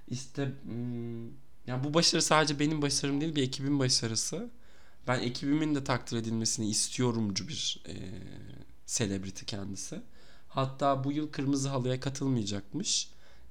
[0.08, 1.26] İşte hmm,
[1.66, 4.50] ya bu başarı sadece benim başarım değil bir ekibin başarısı.
[5.06, 7.94] Ben ekibimin de takdir edilmesini istiyorumcu bir e,
[8.86, 10.00] celebrity kendisi.
[10.48, 13.10] Hatta bu yıl Kırmızı Halı'ya katılmayacakmış.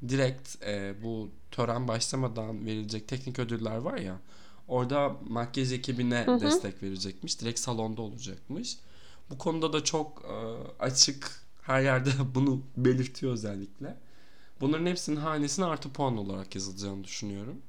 [0.10, 4.20] Direkt e, bu tören başlamadan verilecek teknik ödüller var ya.
[4.68, 6.42] Orada makyaj ekibine Hı hı.
[6.42, 7.42] destek verecekmiş.
[7.42, 8.78] Direkt salonda olacakmış.
[9.30, 10.36] Bu konuda da çok e,
[10.84, 13.98] açık her yerde bunu belirtiyor özellikle.
[14.62, 17.62] Bunların hepsinin hanesine artı puan olarak yazılacağını düşünüyorum.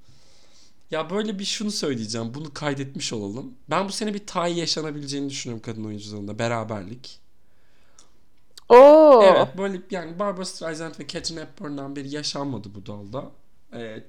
[0.93, 2.35] Ya böyle bir şunu söyleyeceğim.
[2.35, 3.55] Bunu kaydetmiş olalım.
[3.71, 6.39] Ben bu sene bir tie yaşanabileceğini düşünüyorum kadın oyuncularında.
[6.39, 7.21] Beraberlik.
[8.69, 9.23] Oo.
[9.23, 13.31] Evet böyle yani Barbara Streisand ve Catherine Hepburn'dan beri yaşanmadı bu dalda.
[13.73, 14.07] Evet.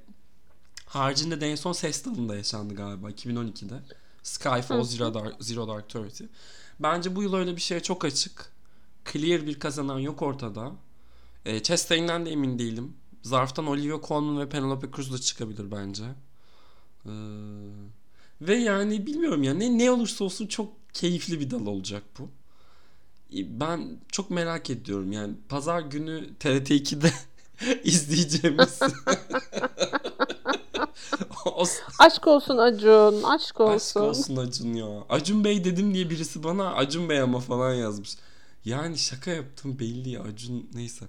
[0.86, 3.76] Haricinde de en son Ses Dalı'nda yaşandı galiba 2012'de.
[4.24, 6.24] Skyfall Zero Dark, Zero Dark Thirty.
[6.80, 8.54] Bence bu yıl öyle bir şeye çok açık.
[9.12, 10.72] Clear bir kazanan yok ortada.
[11.46, 12.94] E, Chastain'den de emin değilim.
[13.22, 16.04] Zarftan Olivia Colman ve Penelope Cruz da çıkabilir bence.
[17.06, 17.10] Ee,
[18.42, 22.30] ve yani bilmiyorum ya ne, ne olursa olsun çok keyifli bir dal olacak bu.
[23.32, 27.12] Ben çok merak ediyorum yani pazar günü TRT 2'de
[27.84, 28.80] izleyeceğimiz
[32.00, 33.24] Aşk olsun Acun.
[33.24, 34.00] Aşk olsun.
[34.00, 35.04] aşk olsun Acun ya.
[35.10, 38.18] Acun Bey dedim diye birisi bana Acun Bey ama falan yazmış.
[38.66, 41.06] Yani şaka yaptım belli ya Acun neyse.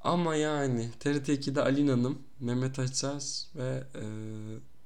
[0.00, 3.22] Ama yani TRT 2'de Alin Hanım, Mehmet Açar
[3.56, 4.04] ve e,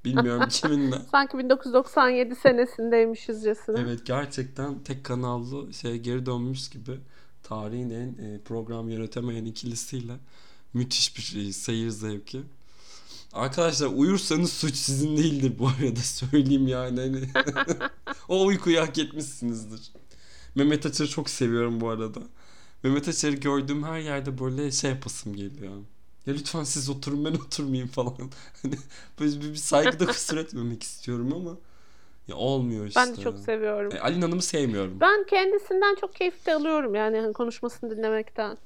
[0.05, 0.95] bilmiyorum kiminle.
[1.11, 3.79] Sanki 1997 senesindeymişizcesine.
[3.79, 6.99] Evet gerçekten tek kanallı şey geri dönmüş gibi
[7.43, 10.13] tarihin en e, program yönetemeyen ikilisiyle
[10.73, 12.41] müthiş bir e, seyir zevki.
[13.33, 16.99] Arkadaşlar uyursanız suç sizin değildir bu arada söyleyeyim yani.
[16.99, 17.29] Hani
[18.27, 19.91] o uykuyu hak etmişsinizdir.
[20.55, 22.19] Mehmet Açar'ı çok seviyorum bu arada.
[22.83, 25.73] Mehmet Açar'ı gördüğüm her yerde böyle şey yapasım geliyor.
[26.25, 28.15] Ya lütfen siz oturun ben oturmayayım falan.
[28.61, 28.75] Hani
[29.19, 31.57] böyle bir, bir saygıda kusur etmemek istiyorum ama
[32.27, 32.99] ya olmuyor işte.
[32.99, 33.95] Ben de çok seviyorum.
[33.95, 34.99] E, Alin Hanım'ı sevmiyorum.
[34.99, 38.57] Ben kendisinden çok keyif de alıyorum yani hani konuşmasını dinlemekten.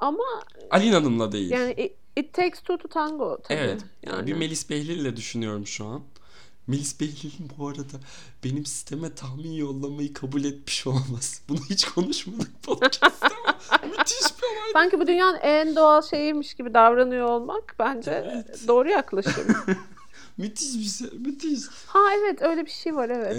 [0.00, 0.24] Ama
[0.70, 1.50] Alin Hanım'la değil.
[1.50, 3.58] yani it, it takes two to tango tabii.
[3.58, 3.84] evet.
[4.06, 4.26] Yani.
[4.26, 6.02] Bir Melis Behlil ile düşünüyorum şu an.
[6.68, 7.98] Melis Behlil'in bu arada
[8.44, 11.42] benim sisteme tahmin yollamayı kabul etmiş olması.
[11.48, 13.28] Bunu hiç konuşmadık podcast'ta
[13.86, 14.72] müthiş bir olay.
[14.72, 18.68] Sanki bu dünyanın en doğal şeyiymiş gibi davranıyor olmak bence Evet.
[18.68, 19.44] doğru yaklaşım.
[20.38, 21.18] Müthiş bir şey.
[21.18, 21.60] Müthiş.
[21.86, 23.36] ha evet öyle bir şey var evet.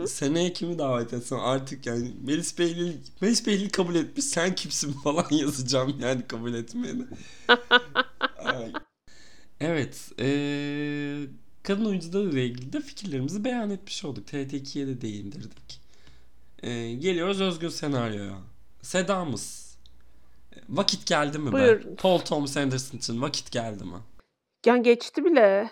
[0.00, 4.92] Ee, seneye kimi davet etsem artık yani Melis Behlil, Melis Behlil kabul etmiş sen kimsin
[4.92, 7.02] falan yazacağım yani kabul etmeyene.
[9.60, 10.10] Evet.
[10.18, 11.26] eee
[11.64, 14.28] kadın oyuncularıyla ilgili de fikirlerimizi beyan etmiş olduk.
[14.28, 15.80] TRT2'ye de değindirdik.
[16.62, 18.38] Eee, geliyoruz özgün senaryoya.
[18.82, 19.76] Sedamız.
[20.68, 21.52] Vakit geldi mi be?
[21.52, 21.96] Buyurun.
[21.96, 23.98] Paul Thomas Anderson için vakit geldi mi?
[24.66, 25.70] Yani geçti bile.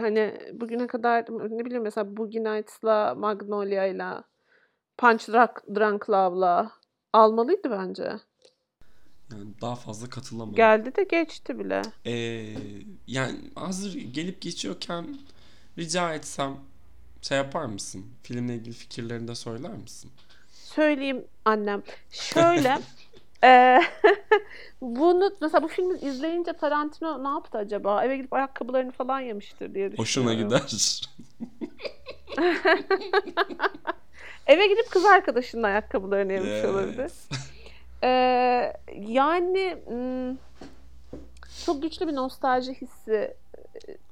[0.00, 4.24] Hani bugüne kadar ne bileyim mesela Boogie Nights'la Magnolia'yla
[4.98, 6.72] Punch Drunk, Drunk Love'la
[7.12, 8.12] almalıydı bence.
[9.32, 10.54] Yani daha fazla katılamadım.
[10.56, 11.82] Geldi de geçti bile.
[12.06, 12.46] Ee,
[13.06, 15.18] yani hazır gelip geçiyorken
[15.78, 16.56] rica etsem
[17.22, 18.04] şey yapar mısın?
[18.22, 20.10] Filmle ilgili fikirlerini de söyler misin?
[20.52, 21.82] Söyleyeyim annem.
[22.10, 22.78] Şöyle
[23.42, 23.82] eee,
[24.80, 28.04] bunu mesela bu filmi izleyince Tarantino ne yaptı acaba?
[28.04, 30.48] Eve gidip ayakkabılarını falan yemiştir diye Hoşuna düşünüyorum.
[30.48, 31.00] gider.
[34.46, 37.12] Eve gidip kız arkadaşının ayakkabılarını yemiş olabilir.
[38.04, 40.36] Ee, yani hmm,
[41.64, 43.34] çok güçlü bir nostalji hissi.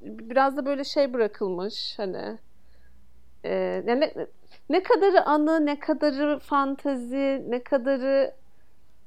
[0.01, 2.39] Biraz da böyle şey bırakılmış hani.
[3.45, 4.13] Ne, ne,
[4.71, 8.35] ne kadarı anı, ne kadarı fantezi, ne kadarı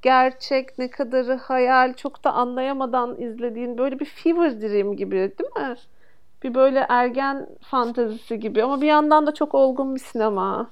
[0.02, 5.76] gerçek, ne kadarı hayal çok da anlayamadan izlediğin böyle bir fever dream gibi değil mi?
[6.44, 10.70] Bir böyle ergen fantezisi gibi ama bir yandan da çok olgun bir sinema.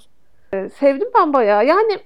[0.54, 1.66] Ee, sevdim ben bayağı.
[1.66, 2.00] Yani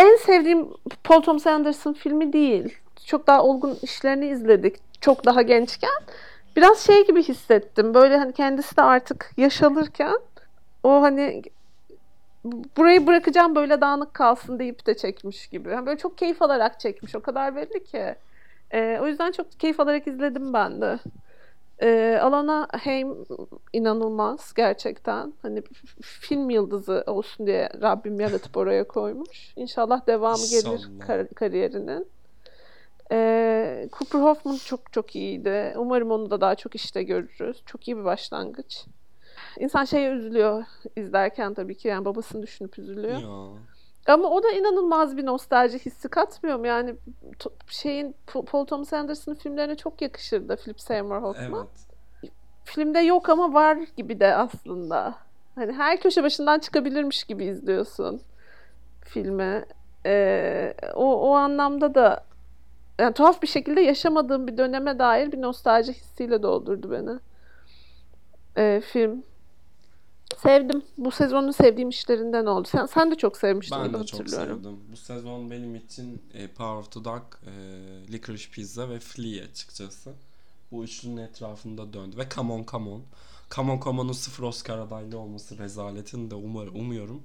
[0.00, 0.68] en sevdiğim
[1.04, 2.78] Paul Thomas Anderson filmi değil.
[3.06, 4.76] Çok daha olgun işlerini izledik.
[5.00, 5.90] Çok daha gençken.
[6.56, 7.94] Biraz şey gibi hissettim.
[7.94, 10.18] Böyle hani kendisi de artık yaşalırken
[10.82, 11.42] o hani
[12.76, 15.68] burayı bırakacağım böyle dağınık kalsın deyip de çekmiş gibi.
[15.68, 17.14] Yani böyle çok keyif alarak çekmiş.
[17.14, 18.14] O kadar belli ki.
[18.70, 20.98] Ee, o yüzden çok keyif alarak izledim ben de.
[21.82, 23.16] Ee, Alana Haim
[23.72, 25.32] inanılmaz gerçekten.
[25.42, 25.62] Hani
[26.02, 29.52] film yıldızı olsun diye Rabbim yaratıp oraya koymuş.
[29.56, 32.06] İnşallah devamı gelir kar- kariyerinin.
[33.12, 35.74] Ee, Cooper Hoffman çok çok iyiydi.
[35.76, 37.62] Umarım onu da daha çok işte görürüz.
[37.66, 38.84] Çok iyi bir başlangıç.
[39.58, 40.64] İnsan şeye üzülüyor
[40.96, 43.20] izlerken tabii ki yani babasını düşünüp üzülüyor.
[43.20, 43.28] Ya.
[44.10, 46.66] Ama o da inanılmaz bir nostalji hissi katmıyor mu?
[46.66, 46.94] Yani
[47.68, 51.66] şeyin Pa- Paul Thomas Anderson'ın filmlerine çok yakışırdı Philip Seymour Hoffman.
[52.22, 52.32] Evet.
[52.64, 55.14] Filmde yok ama var gibi de aslında.
[55.54, 58.22] Hani her köşe başından çıkabilirmiş gibi izliyorsun
[59.04, 59.64] filmi.
[60.06, 62.24] Ee, o, o anlamda da
[62.98, 67.18] yani tuhaf bir şekilde yaşamadığım bir döneme dair bir nostalji hissiyle doldurdu beni.
[68.56, 69.22] Ee, film.
[70.38, 70.82] Sevdim.
[70.98, 72.68] Bu sezonun sevdiğim işlerinden oldu.
[72.72, 74.56] Sen, sen de çok sevmiştin Ben de çok hatırlıyorum.
[74.62, 74.78] sevdim.
[74.92, 77.52] Bu sezon benim için e, Power of the Dog, e,
[78.12, 80.12] Licorice Pizza ve Flea açıkçası.
[80.72, 82.16] Bu üçlünün etrafında döndü.
[82.18, 83.02] Ve Come On Come On.
[83.50, 87.22] Come On Come On'un sıfır Oscar adaylı olması rezaletin de umar, umuyorum.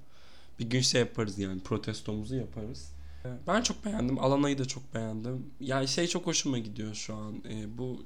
[0.59, 2.91] Bir gün şey yaparız yani protestomuzu yaparız.
[3.25, 4.19] E, Ben çok beğendim.
[4.19, 5.45] Alana'yı da çok beğendim.
[5.59, 7.33] Yani şey çok hoşuma gidiyor şu an.
[7.49, 8.03] E, bu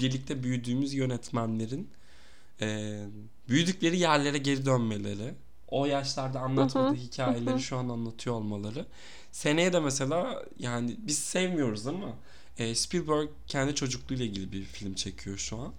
[0.00, 1.88] birlikte büyüdüğümüz yönetmenlerin
[2.60, 2.98] e,
[3.48, 5.34] büyüdükleri yerlere geri dönmeleri.
[5.68, 7.60] O yaşlarda anlatmadığı Hı hı, hikayeleri hı hı.
[7.60, 8.86] şu an anlatıyor olmaları.
[9.32, 12.08] Seneye de mesela yani biz sevmiyoruz ama
[12.58, 15.72] e, Spielberg kendi çocukluğuyla ilgili bir film çekiyor şu an.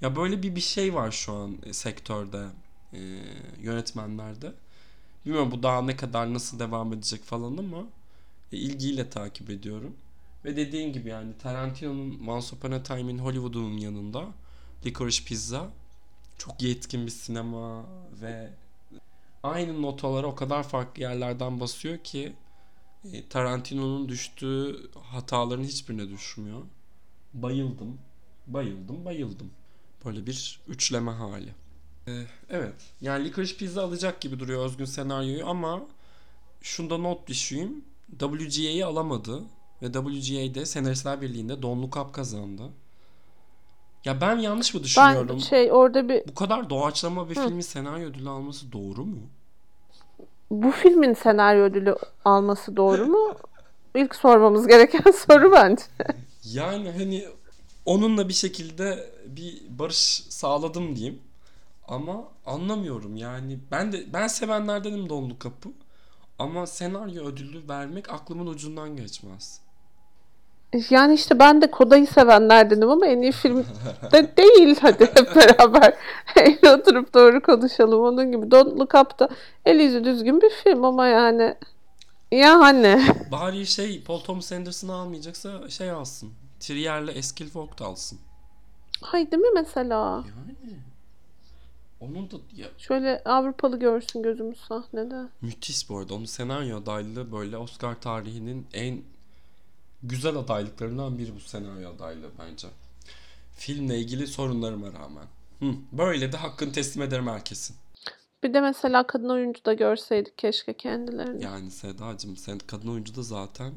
[0.00, 2.46] Ya böyle bir bir şey var şu an e, sektörde,
[2.92, 2.98] e,
[3.60, 4.52] yönetmenlerde.
[5.26, 7.84] Bilmiyorum bu daha ne kadar nasıl devam edecek falan ama
[8.52, 9.96] e, ilgiyle takip ediyorum.
[10.44, 14.26] Ve dediğin gibi yani Tarantino'nun Once Upon a Time in Hollywood'un yanında
[14.86, 15.70] Licorice Pizza
[16.38, 17.86] çok yetkin bir sinema
[18.20, 18.50] ve
[19.42, 22.32] aynı notalara o kadar farklı yerlerden basıyor ki
[23.12, 26.62] e, Tarantino'nun düştüğü hataların hiçbirine düşmüyor.
[27.34, 27.98] Bayıldım,
[28.46, 29.50] bayıldım, bayıldım.
[30.04, 31.54] Böyle bir üçleme hali.
[32.08, 32.12] E,
[32.50, 35.82] evet, yani Licorice Pizza alacak gibi duruyor özgün senaryoyu ama
[36.62, 37.84] şunda not düşeyim.
[38.18, 39.42] WGA'yı alamadı
[39.82, 42.70] ve WGA'de Senaristler Birliği'nde Don't Look Up kazandı.
[44.04, 45.28] Ya ben yanlış mı düşünüyorum?
[45.32, 47.40] Ben şey orada bir Bu kadar doğaçlama bir Hı.
[47.40, 49.18] filmin senaryo ödülü alması doğru mu?
[50.50, 53.34] bu filmin senaryo ödülü alması doğru mu?
[53.94, 55.82] İlk sormamız gereken soru bence.
[56.44, 57.24] Yani hani
[57.84, 61.18] onunla bir şekilde bir barış sağladım diyeyim.
[61.88, 63.58] Ama anlamıyorum yani.
[63.70, 65.68] Ben de ben sevenlerdenim Donlu Kapı.
[66.38, 69.60] Ama senaryo ödülü vermek aklımın ucundan geçmez.
[70.90, 73.64] Yani işte ben de Koda'yı sevenlerdenim ama en iyi film
[74.12, 74.76] de değil.
[74.80, 75.94] Hadi hep beraber
[76.36, 78.00] eğri oturup doğru konuşalım.
[78.00, 79.28] Onun gibi Don't Look Up da
[79.64, 81.54] el yüzü düzgün bir film ama yani
[82.30, 86.30] yani Bari şey Paul Thomas Anderson'ı almayacaksa şey alsın.
[86.60, 88.18] Trier'le Eskil Vogt alsın.
[89.02, 90.24] hay değil mi mesela?
[90.26, 90.74] Yani
[92.00, 95.28] onun da ya, Şöyle Avrupalı görsün gözümüz sahnede.
[95.40, 96.14] müthiş bu arada.
[96.14, 99.02] Onun senaryo adaylığı böyle Oscar tarihinin en
[100.04, 102.68] güzel adaylıklarından biri bu senaryo adaylığı bence.
[103.56, 105.26] Filmle ilgili sorunlarıma rağmen.
[105.60, 107.76] Hı, böyle de hakkını teslim ederim herkesin.
[108.42, 111.44] Bir de mesela kadın oyuncu da görseydik keşke kendilerini.
[111.44, 113.72] Yani Sedacığım sen kadın oyuncu da zaten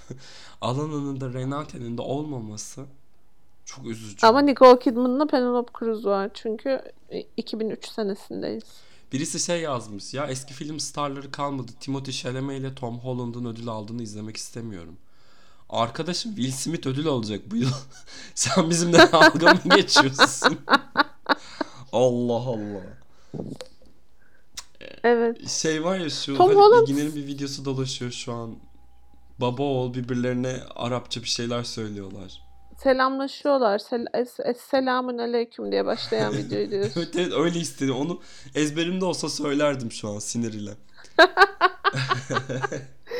[0.60, 2.84] Alana'nın da Renate'nin de olmaması
[3.64, 4.26] çok üzücü.
[4.26, 6.82] Ama Nicole Kidman'la Penelope Cruz var çünkü
[7.36, 8.64] 2003 senesindeyiz.
[9.12, 11.72] Birisi şey yazmış ya eski film starları kalmadı.
[11.80, 14.96] Timothy Chalamet ile Tom Holland'ın ödül aldığını izlemek istemiyorum.
[15.72, 17.70] Arkadaşım Will Smith ödül alacak bu yıl.
[18.34, 20.58] Sen bizimle dalga mı geçiyorsun?
[21.92, 22.82] Allah Allah.
[25.04, 25.48] Evet.
[25.48, 28.56] Şey var ya şu Tom Haluk Holland- Bilginer'in bir videosu dolaşıyor şu an.
[29.38, 32.42] Baba oğul birbirlerine Arapça bir şeyler söylüyorlar.
[32.82, 33.78] Selamlaşıyorlar.
[33.78, 36.92] Sel es- es- selamun aleyküm diye başlayan videoyu diyorsun.
[37.00, 37.94] Evet evet öyle istedim.
[37.96, 38.20] Onu
[38.54, 40.70] ezberimde olsa söylerdim şu an siniriyle.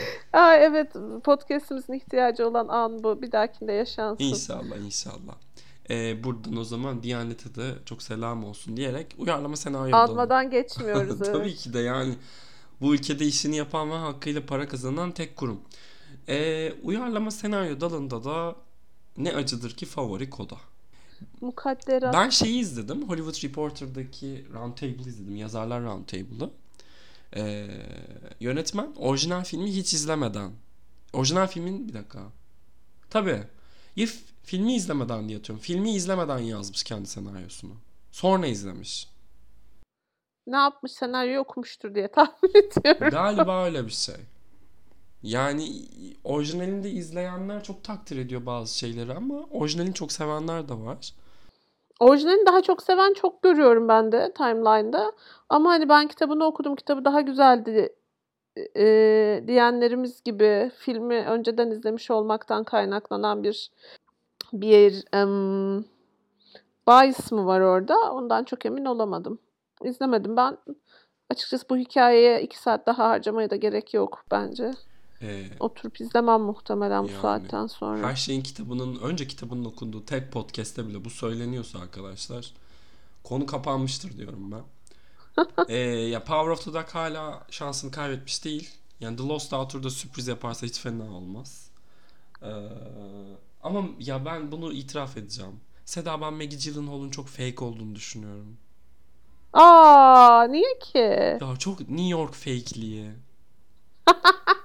[0.33, 0.93] Aa evet
[1.25, 3.23] podcastimizin ihtiyacı olan an bu.
[3.23, 4.25] Bir dahakinde yaşansın.
[4.25, 5.35] İnşallah inşallah.
[5.91, 9.97] Ee, buradan o zaman Diyanet'e de çok selam olsun diyerek uyarlama senaryo.
[9.97, 11.17] Almadan geçmiyoruz.
[11.23, 11.35] evet.
[11.35, 12.15] Tabii ki de yani
[12.81, 15.61] bu ülkede işini yapan ve hakkıyla para kazanan tek kurum.
[16.29, 18.57] Ee, uyarlama senaryo dalında da
[19.17, 20.57] ne acıdır ki favori koda.
[21.41, 22.15] Mukadderat.
[22.15, 23.09] Ben şeyi izledim.
[23.09, 25.37] Hollywood Reporter'daki Roundtable izledim.
[25.37, 26.51] Yazarlar Roundtable'ı.
[27.37, 27.67] Ee,
[28.41, 30.53] yönetmen orijinal filmi hiç izlemeden.
[31.13, 32.21] Orijinal filmin bir dakika.
[33.11, 33.43] Tabii.
[33.97, 34.07] Ya
[34.43, 35.63] filmi izlemeden diye atıyorum.
[35.63, 37.75] Filmi izlemeden yazmış kendi senaryosunu.
[38.13, 39.09] Sonra izlemiş.
[40.47, 43.11] Ne yapmış senaryoyu okumuştur diye tahmin ediyorum.
[43.11, 44.17] Galiba öyle bir şey.
[45.23, 45.89] Yani
[46.25, 51.13] orijinalinde izleyenler çok takdir ediyor bazı şeyleri ama orijinalini çok sevenler de var.
[52.03, 55.13] Orijinalini daha çok seven çok görüyorum ben de timeline'da.
[55.49, 57.95] Ama hani ben kitabını okudum, kitabı daha güzeldi
[58.77, 58.85] e,
[59.47, 63.71] diyenlerimiz gibi filmi önceden izlemiş olmaktan kaynaklanan bir
[64.53, 65.85] bir em,
[66.89, 68.13] bias mı var orada?
[68.13, 69.39] Ondan çok emin olamadım.
[69.83, 70.37] İzlemedim.
[70.37, 70.59] Ben
[71.31, 74.71] açıkçası bu hikayeye iki saat daha harcamaya da gerek yok bence.
[75.23, 78.09] Ee, Oturup izlemem muhtemelen bu Yani saatten sonra.
[78.09, 82.53] her şeyin kitabının önce kitabının okunduğu tek podcast'te bile bu söyleniyorsa arkadaşlar
[83.25, 84.63] konu kapanmıştır diyorum ben.
[85.69, 88.71] Ee, ya Power of the Dog hala şansını kaybetmiş değil.
[89.01, 91.71] Yani The Lost Daughter'da sürpriz yaparsa hiç fena olmaz.
[92.43, 92.49] Ee,
[93.63, 95.61] ama ya ben bunu itiraf edeceğim.
[95.85, 98.57] Seda ben Maggie Gyllenhaal'ın çok fake olduğunu düşünüyorum.
[99.53, 101.39] Aa, niye ki?
[101.41, 103.11] Ya çok New York fake'liği.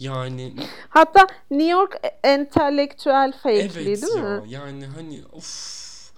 [0.00, 0.54] Yani
[0.88, 4.50] Hatta New York entelektüel fake'li evet değil ya mi?
[4.50, 6.12] yani hani of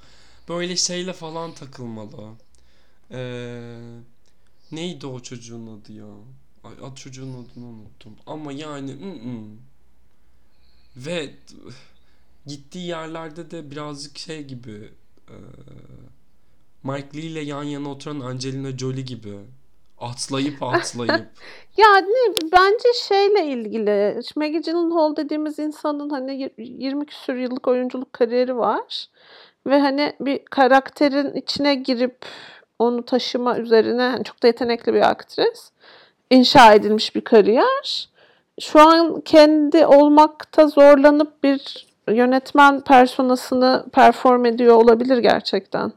[0.49, 2.29] böyle şeyle falan takılmalı.
[3.11, 3.79] Ee,
[4.73, 6.05] neydi o çocuğun adı ya?
[6.65, 8.17] Ay, ad çocuğun adını unuttum.
[8.27, 9.57] Ama yani ı-ı.
[10.97, 11.35] ve
[12.47, 14.93] gittiği yerlerde de birazcık şey gibi
[15.29, 15.37] e,
[16.83, 19.39] Mike Lee ile yan yana oturan Angelina Jolie gibi
[20.03, 21.27] atlayıp atlayıp
[21.77, 22.15] Yani
[22.53, 24.21] bence şeyle ilgili.
[24.37, 29.07] Maggie Gyllenhaal dediğimiz insanın hani yir- 20 küsur yıllık oyunculuk kariyeri var.
[29.67, 32.27] Ve hani bir karakterin içine girip
[32.79, 35.71] onu taşıma üzerine hani çok da yetenekli bir aktris.
[36.31, 38.09] İnşa edilmiş bir kariyer.
[38.61, 45.93] Şu an kendi olmakta zorlanıp bir yönetmen personasını perform ediyor olabilir gerçekten.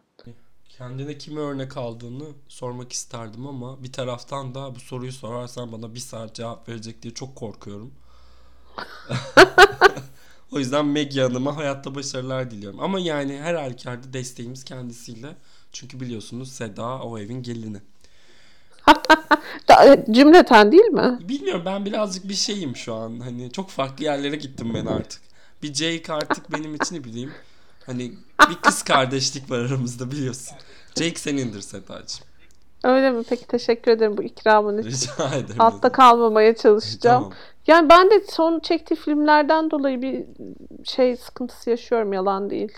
[0.77, 5.99] Kendine kime örnek aldığını sormak isterdim ama bir taraftan da bu soruyu sorarsan bana bir
[5.99, 7.91] saat cevap verecek diye çok korkuyorum.
[10.51, 12.79] o yüzden Maggie Hanım'a hayatta başarılar diliyorum.
[12.79, 15.35] Ama yani her halükarda desteğimiz kendisiyle.
[15.71, 17.77] Çünkü biliyorsunuz Seda o evin gelini.
[19.85, 21.19] E, Cümleten değil mi?
[21.21, 23.19] Bilmiyorum ben birazcık bir şeyim şu an.
[23.19, 25.21] Hani çok farklı yerlere gittim ben artık.
[25.63, 27.31] Bir Jake artık benim için ne bileyim.
[27.85, 28.11] Hani
[28.49, 30.57] bir kız kardeşlik var aramızda biliyorsun.
[30.95, 32.25] Jake senindir Sedacığım.
[32.83, 33.23] Öyle mi?
[33.29, 34.89] Peki teşekkür ederim bu ikramın için.
[34.89, 35.61] Rica ederim.
[35.61, 37.23] Altta kalmamaya çalışacağım.
[37.23, 37.33] Tamam.
[37.67, 40.25] Yani ben de son çektiği filmlerden dolayı bir
[40.83, 42.77] şey sıkıntısı yaşıyorum yalan değil.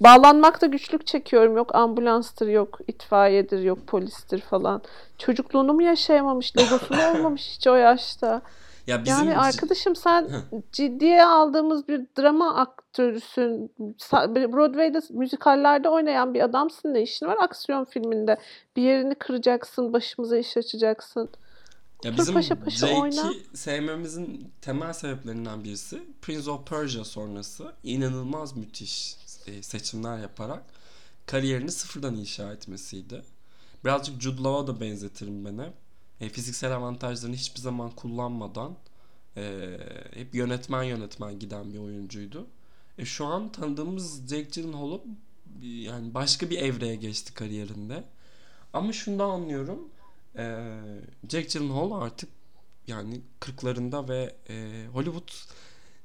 [0.00, 1.56] Bağlanmakta güçlük çekiyorum.
[1.56, 4.82] Yok ambulanstır, yok itfaiyedir, yok polistir falan.
[5.18, 8.42] Çocukluğunu mu yaşayamamış, legosunu olmamış hiç o yaşta.
[8.86, 10.28] Ya bizim Yani arkadaşım sen
[10.72, 12.56] ciddiye aldığımız bir drama
[12.96, 13.70] aktörüsün.
[14.52, 16.94] Broadway'de müzikallerde oynayan bir adamsın.
[16.94, 18.36] Ne işin var aksiyon filminde?
[18.76, 21.28] Bir yerini kıracaksın, başımıza iş açacaksın.
[22.04, 23.12] ya Dur bizim paşa paşa oyna.
[23.12, 29.16] Jake'i sevmemizin temel sebeplerinden birisi Prince of Persia sonrası inanılmaz müthiş
[29.46, 30.62] e, seçimler yaparak
[31.26, 33.22] kariyerini sıfırdan inşa etmesiydi.
[33.84, 35.72] Birazcık Jude Law'a da benzetirim ben hep.
[36.20, 38.76] E, fiziksel avantajlarını hiçbir zaman kullanmadan
[39.36, 39.76] e,
[40.14, 42.46] hep yönetmen yönetmen giden bir oyuncuydu.
[42.98, 45.00] E, şu an tanıdığımız Jake Gyllenhaal'ı
[45.62, 48.04] yani başka bir evreye geçti kariyerinde.
[48.72, 49.88] Ama şunu da anlıyorum.
[50.36, 50.78] E,
[51.28, 52.30] Jake Gyllenhaal artık
[52.86, 55.30] yani 40'larında ve e, Hollywood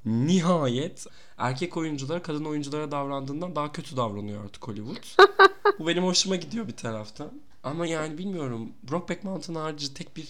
[0.05, 5.27] nihayet erkek oyunculara kadın oyunculara davrandığından daha kötü davranıyor artık Hollywood.
[5.79, 7.41] Bu benim hoşuma gidiyor bir taraftan.
[7.63, 8.73] Ama yani bilmiyorum.
[8.91, 10.27] Brokeback Mountain harici tek bir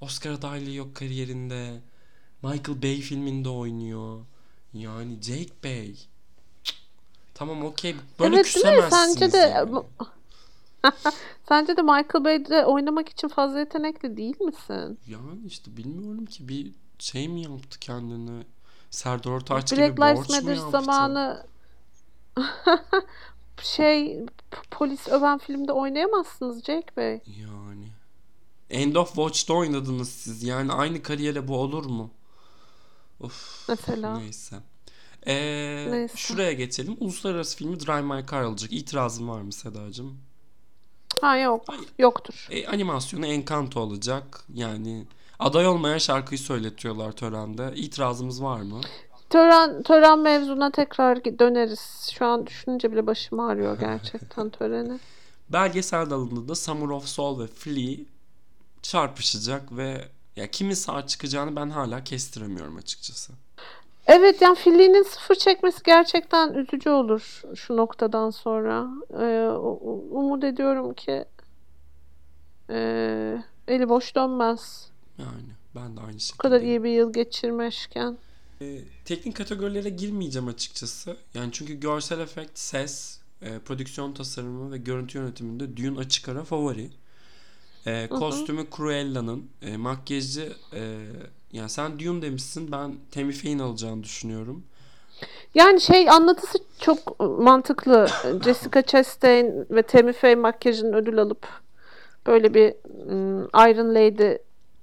[0.00, 1.80] Oscar adaylığı yok kariyerinde.
[2.42, 4.20] Michael Bay filminde oynuyor.
[4.74, 5.94] Yani Jake Bay.
[6.64, 6.76] Cık.
[7.34, 7.96] Tamam okey.
[8.20, 9.82] Böyle Evet, küsemezsiniz Sence de- yani.
[11.48, 14.98] Sence de Michael Bay'de oynamak için fazla yetenekli değil misin?
[15.06, 18.44] Yani işte bilmiyorum ki bir şey mi yaptı kendini?
[18.90, 20.70] Serdar Ortaç Black gibi Lives borç mu Matter yaptı?
[20.70, 21.46] zamanı
[23.62, 24.24] şey
[24.70, 27.20] polis öven filmde oynayamazsınız Jake Bey.
[27.40, 27.88] Yani.
[28.70, 30.42] End of Watch'ta oynadınız siz.
[30.42, 32.10] Yani aynı kariyere bu olur mu?
[33.20, 33.68] Of.
[33.68, 34.18] Mesela.
[34.18, 34.56] Neyse.
[35.26, 36.16] Ee, Neyse.
[36.16, 36.96] Şuraya geçelim.
[37.00, 38.72] Uluslararası filmi Drive My Car alacak.
[38.72, 40.18] İtirazın var mı Sedacığım?
[41.20, 41.64] Ha yok.
[41.66, 41.84] Hayır.
[41.98, 42.48] Yoktur.
[42.50, 44.44] E, animasyonu Encanto olacak.
[44.54, 45.06] Yani
[45.38, 47.72] aday olmayan şarkıyı söyletiyorlar törende.
[47.76, 48.80] İtirazımız var mı?
[49.30, 52.10] Tören tören mevzuna tekrar döneriz.
[52.14, 54.98] Şu an düşününce bile başım ağrıyor gerçekten töreni.
[55.48, 57.96] Belgesel dalında da Summer of Soul ve Flea
[58.82, 63.32] çarpışacak ve ya kimin sağ çıkacağını ben hala kestiremiyorum açıkçası.
[64.06, 68.88] Evet yani Filli'nin sıfır çekmesi gerçekten üzücü olur şu noktadan sonra.
[69.20, 69.48] Ee,
[70.10, 71.24] umut ediyorum ki
[72.70, 74.90] ee, eli boş dönmez.
[75.18, 76.42] Yani ben de aynı Bu şekilde.
[76.42, 78.18] kadar iyi bir yıl geçirmişken.
[78.60, 81.16] E, teknik kategorilere girmeyeceğim açıkçası.
[81.34, 86.90] Yani çünkü görsel efekt, ses, e, prodüksiyon tasarımı ve görüntü yönetiminde Dune açık ara favori.
[87.86, 89.50] E, kostümü Cruella'nın.
[89.62, 90.98] E, makyajı e,
[91.52, 92.72] yani sen Dune demişsin.
[92.72, 94.64] Ben Tammy Faye'in alacağını düşünüyorum.
[95.54, 98.08] Yani şey anlatısı çok mantıklı.
[98.44, 101.48] Jessica Chastain ve Tammy Faye makyajının ödül alıp
[102.26, 102.74] böyle bir
[103.10, 104.36] ım, Iron Lady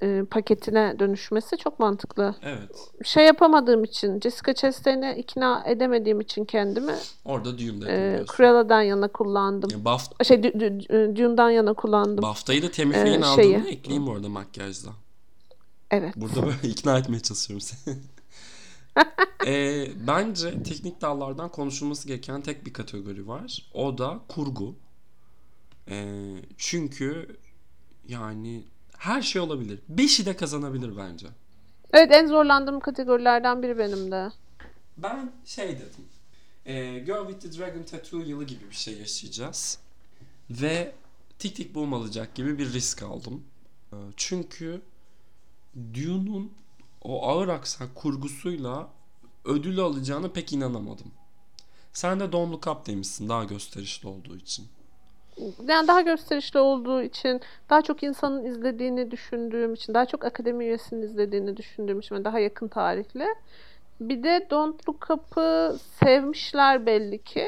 [0.03, 2.35] e, paketine dönüşmesi çok mantıklı.
[2.41, 2.89] Evet.
[3.05, 6.95] Şey yapamadığım için, Jessica Chastain'e ikna edemediğim için kendimi
[7.25, 8.23] Orada Dune dedim e.
[8.37, 9.69] Cruella'dan yana kullandım.
[9.69, 12.21] Ya Baf- Şey, D- D- Dune'dan yana kullandım.
[12.21, 13.55] Bafta'yı da Ee, Faye'in şeyi.
[13.57, 14.89] aldığını ekleyeyim orada makyajda.
[15.91, 16.13] Evet.
[16.15, 17.95] Burada böyle ikna etmeye çalışıyorum seni.
[19.47, 23.69] Ee, bence teknik dallardan konuşulması gereken tek bir kategori var.
[23.73, 24.75] O da kurgu.
[25.89, 27.37] Ee, çünkü
[28.07, 28.63] yani
[29.03, 29.79] her şey olabilir.
[29.89, 31.27] Beşi de kazanabilir bence.
[31.93, 34.31] Evet en zorlandığım kategorilerden biri benim de.
[34.97, 36.05] Ben şey dedim.
[36.65, 39.79] E, Girl with the Dragon Tattoo yılı gibi bir şey yaşayacağız.
[40.49, 40.95] Ve
[41.39, 43.43] Tik Tik Boom alacak gibi bir risk aldım.
[43.93, 44.81] E, çünkü
[45.93, 46.51] Dune'un
[47.01, 48.89] o ağır aksak kurgusuyla
[49.45, 51.11] ödül alacağına pek inanamadım.
[51.93, 54.67] Sen de Don't Look Up demişsin daha gösterişli olduğu için.
[55.67, 61.01] Yani daha gösterişli olduğu için, daha çok insanın izlediğini düşündüğüm için, daha çok akademi üyesinin
[61.01, 63.25] izlediğini düşündüğüm için ve daha yakın tarihli.
[63.99, 67.45] Bir de Don't Look Up'ı sevmişler belli ki.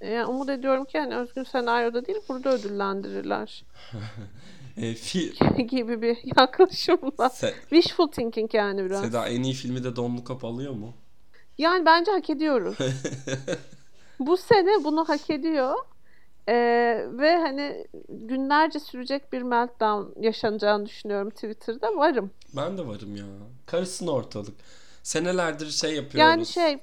[0.00, 3.64] Yani umut ediyorum ki hani özgün senaryoda değil burada ödüllendirirler
[4.76, 7.26] E, fi- gibi bir yaklaşımla.
[7.26, 9.00] Se- Wishful thinking yani biraz.
[9.00, 10.92] Seda en iyi filmi de Don't Look Up alıyor mu?
[11.58, 12.76] Yani bence hak ediyoruz.
[14.18, 15.74] Bu sene bunu hak ediyor.
[16.48, 21.96] Ee, ve hani günlerce sürecek bir meltdown yaşanacağını düşünüyorum Twitter'da.
[21.96, 22.30] Varım.
[22.56, 23.24] Ben de varım ya.
[23.66, 24.54] Karışsın ortalık.
[25.02, 26.18] Senelerdir şey yapıyoruz.
[26.18, 26.78] Yani şey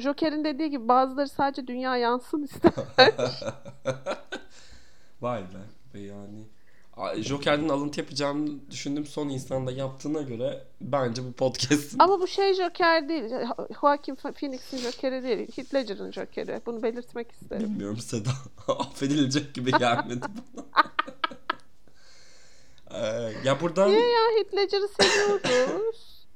[0.00, 2.72] Joker'in dediği gibi bazıları sadece dünya yansın ister.
[5.20, 5.98] Vay be.
[5.98, 6.46] Yani
[7.16, 12.54] Joker'den alıntı yapacağını düşündüğüm son insan da yaptığına göre bence bu podcast'in Ama bu şey
[12.54, 13.24] Joker değil.
[13.80, 15.48] Joaquin Phoenix'in Joker'i değil.
[15.56, 16.60] Heath Ledger'ın Joker'i.
[16.66, 17.64] Bunu belirtmek isterim.
[17.64, 18.30] bilmiyorum Seda.
[18.68, 20.26] Affedilecek gibi gelmedi
[20.56, 20.66] bana.
[22.90, 26.26] Ee, ya buradan Niye ya Heath Ledger'ı seviyoruz.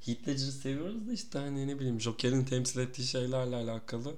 [0.06, 4.14] Heath Ledger'ı seviyoruz da işte hani ne bileyim Joker'in temsil ettiği şeylerle alakalı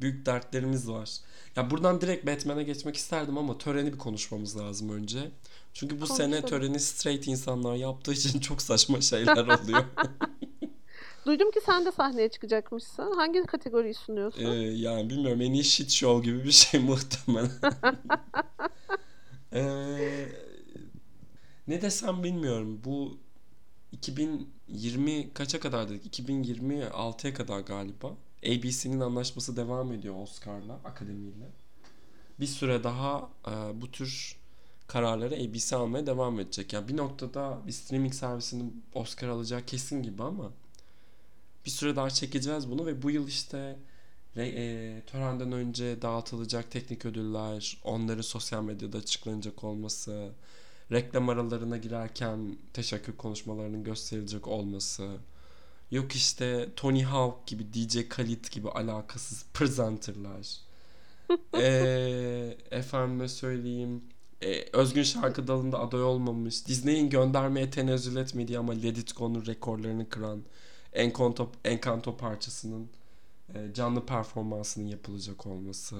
[0.00, 1.10] büyük dertlerimiz var.
[1.56, 5.30] Ya buradan direkt Batman'e geçmek isterdim ama töreni bir konuşmamız lazım önce.
[5.74, 6.48] Çünkü bu sene Konuşalım.
[6.48, 9.84] töreni straight insanlar yaptığı için çok saçma şeyler oluyor.
[11.26, 13.12] Duydum ki sen de sahneye çıkacakmışsın.
[13.16, 14.44] Hangi kategoriyi sunuyorsun?
[14.44, 17.50] Ee, yani bilmiyorum en iyi shit show gibi bir şey muhtemelen.
[19.52, 20.28] Ee,
[21.68, 22.80] ne desem bilmiyorum.
[22.84, 23.18] Bu
[23.92, 26.20] 2020 kaça kadar dedik?
[26.20, 28.16] 2026'ya kadar galiba.
[28.42, 31.50] ABC'nin anlaşması devam ediyor Oscar'la, akademiyle.
[32.40, 34.36] Bir süre daha e, bu tür
[34.86, 36.72] kararları ABC almaya devam edecek.
[36.72, 40.52] Yani bir noktada bir streaming servisinin Oscar alacağı kesin gibi ama
[41.66, 43.78] bir süre daha çekeceğiz bunu ve bu yıl işte
[44.36, 50.30] e, törenden önce dağıtılacak teknik ödüller, onların sosyal medyada açıklanacak olması,
[50.92, 55.16] reklam aralarına girerken teşekkür konuşmalarının gösterilecek olması,
[55.90, 60.58] yok işte Tony Hawk gibi, DJ Khaled gibi alakasız presenterlar,
[61.54, 64.04] e, efendime söyleyeyim,
[64.42, 70.08] e, özgün şarkı dalında aday olmamış, Disney'in göndermeye tenezzül etmediği ama Let It Go'nun rekorlarını
[70.08, 70.42] kıran
[70.92, 72.88] Encanto, Encanto parçasının
[73.54, 75.96] e, canlı performansının yapılacak olması.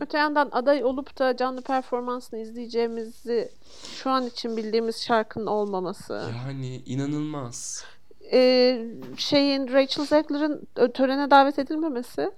[0.00, 3.52] Öte yandan aday olup da canlı performansını izleyeceğimizi
[3.94, 6.30] şu an için bildiğimiz şarkının olmaması.
[6.36, 7.84] Yani inanılmaz.
[8.32, 12.30] Ee, şeyin Rachel Zegler'ın törene davet edilmemesi.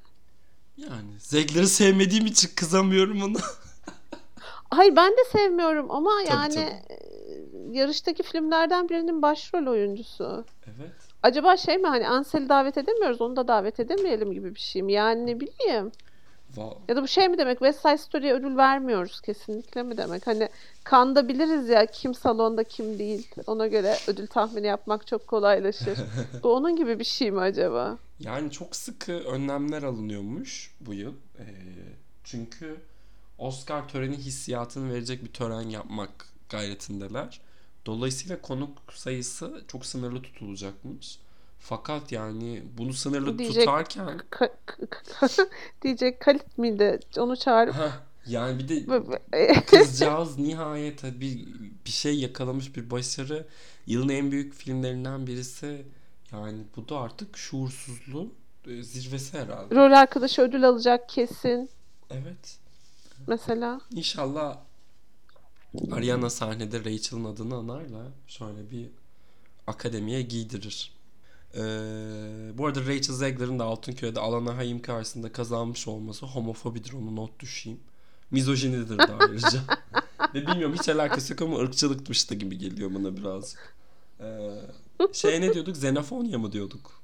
[0.76, 3.38] Yani Zegler'i sevmediğim için kızamıyorum ona.
[4.70, 6.98] Hayır ben de sevmiyorum ama Tabii, yani e,
[7.70, 10.44] yarıştaki filmlerden birinin başrol oyuncusu.
[10.66, 10.92] evet.
[11.22, 14.92] Acaba şey mi hani Ansel'i davet edemiyoruz onu da davet edemeyelim gibi bir şey mi?
[14.92, 15.92] Yani ne bileyim.
[16.56, 20.26] Va- Ya da bu şey mi demek West Side Story'ye ödül vermiyoruz kesinlikle mi demek?
[20.26, 20.48] Hani
[20.84, 23.28] kanda biliriz ya kim salonda kim değil.
[23.46, 25.98] Ona göre ödül tahmini yapmak çok kolaylaşır.
[26.42, 27.98] bu onun gibi bir şey mi acaba?
[28.20, 31.14] Yani çok sıkı önlemler alınıyormuş bu yıl.
[31.38, 31.44] Ee,
[32.24, 32.76] çünkü
[33.38, 37.40] Oscar töreni hissiyatını verecek bir tören yapmak gayretindeler.
[37.86, 41.18] Dolayısıyla konuk sayısı çok sınırlı tutulacakmış.
[41.66, 45.28] Fakat yani bunu sınırlı DJ tutarken Ka- k- k-
[45.82, 47.00] diyecek Kalit miydi?
[47.18, 48.86] Onu çağırıp Heh, yani bir de
[49.66, 51.46] kızcağız nihayet bir
[51.86, 53.46] bir şey yakalamış bir başarı.
[53.86, 55.86] Yılın en büyük filmlerinden birisi.
[56.32, 58.34] Yani bu da artık şuursuzluğun
[58.66, 59.74] e, zirvesi herhalde.
[59.74, 61.70] rol arkadaşı ödül alacak kesin
[62.10, 62.58] Evet.
[63.26, 63.80] mesela.
[63.90, 64.58] İnşallah
[65.92, 68.86] Ariana sahnede Rachel'ın adını anarla şöyle bir
[69.66, 70.92] akademiye giydirir.
[71.56, 77.40] Ee, bu arada Rachel Zegler'ın da Altınköy'de Alana Hayim karşısında kazanmış olması homofobidir onu not
[77.40, 77.80] düşeyim.
[78.30, 79.60] Mizojinidir de ayrıca.
[80.34, 83.74] Ve bilmiyorum hiç alakası yok ama ırkçılıkmış da gibi geliyor bana birazcık.
[84.20, 84.60] Ee,
[85.12, 85.76] şeye ne diyorduk?
[85.76, 87.02] Xenofonya mı diyorduk?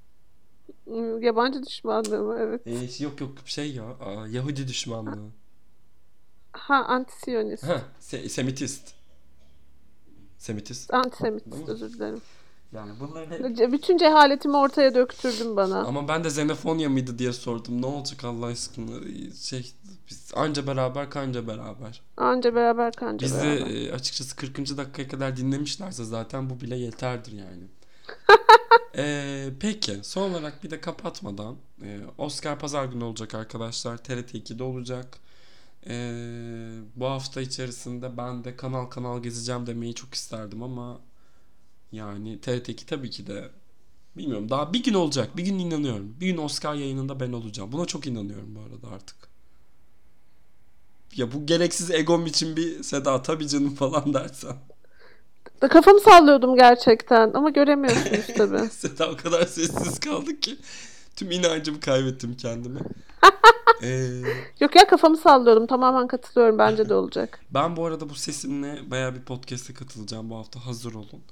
[0.84, 2.36] Hmm, Yabancı düşmanlığı mı?
[2.40, 2.66] Evet.
[2.66, 5.28] Ee, yok yok şey ya aa, Yahudi düşmanlığı.
[6.52, 7.64] Ha antisiyonist.
[7.64, 8.94] Heh, se- Semitist.
[10.38, 10.94] Semitist.
[10.94, 11.70] Antisemit Değil mi?
[11.70, 12.20] özür dilerim.
[12.72, 13.72] Yani bunların hep...
[13.72, 15.78] Bütün cehaletimi ortaya döktürdün bana.
[15.78, 17.82] Ama ben de Xenofonya mıydı diye sordum.
[17.82, 19.00] Ne olacak Allah aşkına?
[19.42, 19.72] Şey,
[20.10, 22.02] biz anca beraber kanca beraber.
[22.16, 23.74] Anca beraber kanca Bizi beraber.
[23.74, 24.58] e, açıkçası 40.
[24.76, 27.62] dakikaya kadar dinlemişlerse zaten bu bile yeterdir yani.
[28.96, 33.96] Ee, peki son olarak bir de kapatmadan e, Oscar pazar günü olacak arkadaşlar.
[33.96, 35.18] TRT 2'de olacak.
[35.86, 41.00] Ee, bu hafta içerisinde ben de kanal kanal gezeceğim demeyi çok isterdim ama
[41.92, 43.50] yani TRT 2 tabii ki de
[44.16, 45.36] bilmiyorum daha bir gün olacak.
[45.36, 46.16] Bir gün inanıyorum.
[46.20, 47.72] Bir gün Oscar yayınında ben olacağım.
[47.72, 49.16] Buna çok inanıyorum bu arada artık.
[51.16, 54.56] Ya bu gereksiz egom için bir Seda tabii canım falan dersen.
[55.62, 58.68] Da Kafamı sallıyordum gerçekten ama göremiyorsunuz tabii.
[58.70, 60.56] Seda o kadar sessiz kaldı ki
[61.16, 62.80] tüm inancımı kaybettim kendime.
[63.82, 64.08] Ee,
[64.60, 65.66] Yok ya kafamı sallıyordum.
[65.66, 66.58] Tamamen katılıyorum.
[66.58, 67.40] Bence de olacak.
[67.50, 71.22] ben bu arada bu sesimle baya bir podcast'e katılacağım bu hafta hazır olun.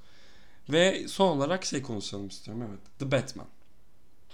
[0.72, 2.80] Ve son olarak şey konuşalım istiyorum evet.
[2.98, 3.46] The Batman.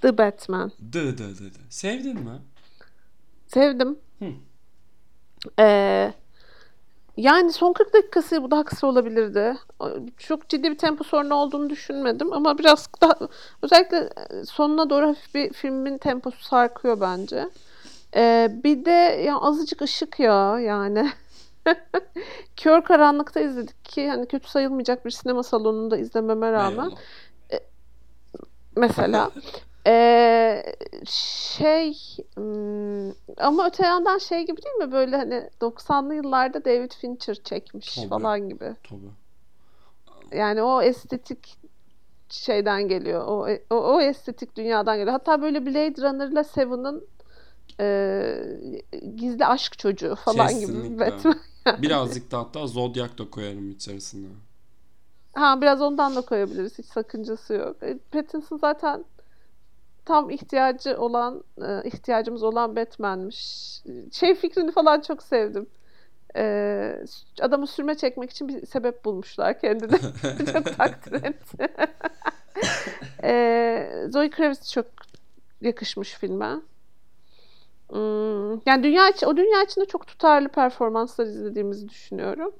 [0.00, 0.72] The Batman.
[0.92, 1.50] The The The.
[1.50, 1.60] The.
[1.70, 2.38] Sevdin mi?
[3.46, 3.98] Sevdim.
[4.18, 4.32] Hı.
[5.58, 6.12] Ee,
[7.16, 9.56] yani son 40 dakikası bu daha kısa olabilirdi.
[10.18, 13.14] Çok ciddi bir tempo sorunu olduğunu düşünmedim ama biraz daha
[13.62, 14.08] özellikle
[14.46, 17.48] sonuna doğru hafif bir filmin temposu sarkıyor bence.
[18.16, 21.12] Ee, bir de ya azıcık ışık ya yani.
[22.56, 26.98] Kör karanlıkta izledik ki hani kötü sayılmayacak bir sinema salonunda izlememe rağmen Eyvallah.
[28.76, 29.30] mesela.
[29.86, 30.62] Ee,
[31.06, 31.92] şey
[32.34, 37.94] hmm, ama öte yandan şey gibi değil mi böyle hani 90'lı yıllarda David Fincher çekmiş
[37.94, 38.08] Tabii.
[38.08, 38.76] falan gibi.
[38.88, 40.38] Tabii.
[40.38, 41.58] Yani o estetik
[42.28, 43.24] şeyden geliyor.
[43.26, 45.12] O, o, o estetik dünyadan geliyor.
[45.12, 47.06] Hatta böyle Blade Runner'la Seven'ın
[47.80, 48.34] e,
[49.16, 50.60] gizli aşk çocuğu falan gibi.
[50.60, 51.06] Kesinlikle.
[51.06, 51.36] Batman.
[51.66, 54.28] Birazcık da hatta Zodiac da koyarım içerisine.
[55.34, 56.78] Ha biraz ondan da koyabiliriz.
[56.78, 57.82] Hiç sakıncası yok.
[57.82, 59.04] E, Pattinson zaten
[60.04, 63.80] tam ihtiyacı olan e, ihtiyacımız olan Batman'miş.
[64.12, 65.66] Şey fikrini falan çok sevdim.
[66.36, 67.04] E,
[67.40, 69.98] adamı sürme çekmek için bir sebep bulmuşlar kendine.
[70.52, 71.68] çok takdir etti.
[74.12, 74.86] Zoe Kravitz çok
[75.60, 76.60] yakışmış filme.
[77.94, 82.52] Hmm, yani dünya o dünya içinde çok tutarlı performanslar izlediğimizi düşünüyorum.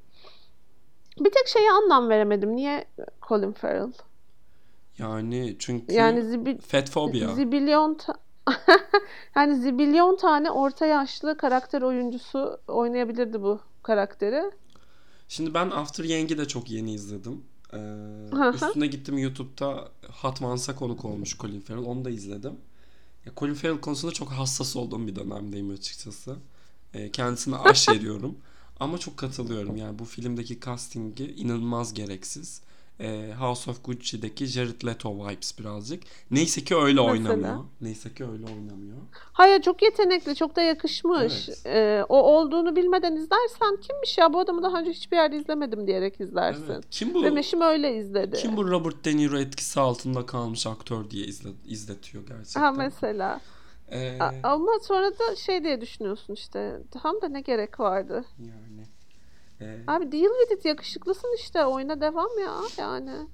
[1.20, 2.56] Bir tek şeye anlam veremedim.
[2.56, 2.84] Niye
[3.28, 3.92] Colin Farrell?
[4.98, 7.34] Yani çünkü Yani zibi, Fatphobia.
[7.34, 8.20] zibilyon ta-
[9.36, 14.42] yani zibilyon tane orta yaşlı karakter oyuncusu oynayabilirdi bu karakteri.
[15.28, 17.44] Şimdi ben After Yang'i de çok yeni izledim.
[17.72, 17.76] Ee,
[18.54, 19.88] üstüne gittim YouTube'da
[20.22, 21.84] Hot Ones'a konuk olmuş Colin Farrell.
[21.86, 22.56] Onu da izledim.
[23.26, 26.36] Ya, Colin Farrell konusunda çok hassas olduğum bir dönemdeyim açıkçası.
[26.94, 27.88] Ee, kendisine aş.
[28.80, 29.76] Ama çok katılıyorum.
[29.76, 32.60] Yani bu filmdeki castingi inanılmaz gereksiz.
[33.00, 36.02] Ee, House of Gucci'deki Jared Leto vibes birazcık.
[36.30, 37.12] Neyse ki öyle Mesela?
[37.12, 37.64] oynamıyor.
[37.80, 38.96] Neyse ki öyle oynamıyor.
[39.32, 41.48] Hayır çok yetenekli, çok da yakışmış.
[41.48, 41.66] Evet.
[41.66, 46.20] Ee, o olduğunu bilmeden izlersen kimmiş ya bu adamı daha önce hiçbir yerde izlemedim diyerek
[46.20, 46.72] izlersin.
[46.72, 46.84] Evet.
[46.90, 47.22] Kim bu?
[47.24, 48.36] Ve Meşim öyle izledi.
[48.36, 52.60] Kim bu Robert De Niro etkisi altında kalmış aktör diye izle, izletiyor gerçekten.
[52.60, 53.40] Ha mesela.
[53.92, 56.80] Ee, Ama sonra da şey diye düşünüyorsun işte.
[57.02, 58.24] Tam da ne gerek vardı.
[58.38, 58.86] yani.
[59.60, 63.28] Ee, Abi deal with it yakışıklısın işte oyuna devam ya yani.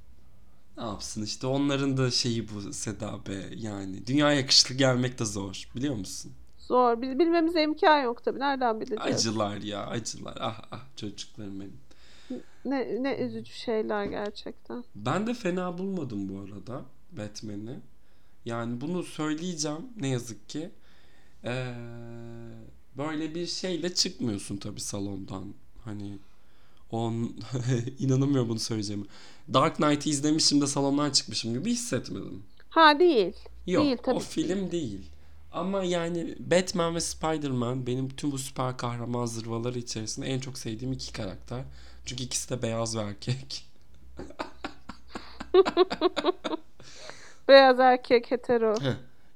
[0.76, 4.06] ne yapsın işte onların da şeyi bu Seda be yani.
[4.06, 6.32] Dünya yakışıklı gelmek de zor biliyor musun?
[6.58, 7.02] Zor.
[7.02, 8.38] Biz bilmemize imkan yok tabii.
[8.38, 9.16] Nereden bileceğiz?
[9.16, 10.36] Acılar ya acılar.
[10.40, 11.80] Ah ah çocuklarım benim.
[12.64, 14.84] Ne, ne üzücü şeyler gerçekten.
[14.94, 17.78] Ben de fena bulmadım bu arada Batman'i.
[18.44, 20.70] Yani bunu söyleyeceğim ne yazık ki.
[21.44, 21.74] Ee,
[22.96, 25.54] böyle bir şeyle çıkmıyorsun tabii salondan.
[25.84, 26.18] Hani
[26.90, 27.12] on
[27.98, 29.04] inanamıyorum bunu söyleyeceğime.
[29.54, 32.42] Dark Knight'ı izlemişim de salondan çıkmışım gibi hissetmedim.
[32.70, 33.34] Ha değil.
[33.66, 35.00] Yok Değil, tabii o ki film değil.
[35.52, 40.92] Ama yani Batman ve Spider-Man benim tüm bu süper kahraman zırvaları içerisinde en çok sevdiğim
[40.92, 41.64] iki karakter.
[42.06, 43.66] Çünkü ikisi de beyaz ve erkek.
[47.48, 48.74] Beyaz erkek hetero.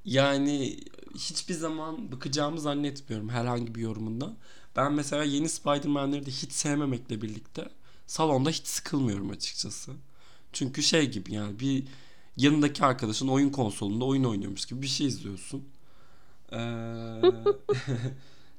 [0.05, 0.77] Yani
[1.15, 4.35] hiçbir zaman bakacağımı zannetmiyorum herhangi bir yorumundan.
[4.77, 7.69] Ben mesela yeni Spider-Man'leri de hiç sevmemekle birlikte
[8.07, 9.93] salonda hiç sıkılmıyorum açıkçası.
[10.53, 11.85] Çünkü şey gibi yani bir
[12.37, 15.65] yanındaki arkadaşın oyun konsolunda oyun oynuyormuş gibi bir şey izliyorsun.
[16.53, 16.57] Ee,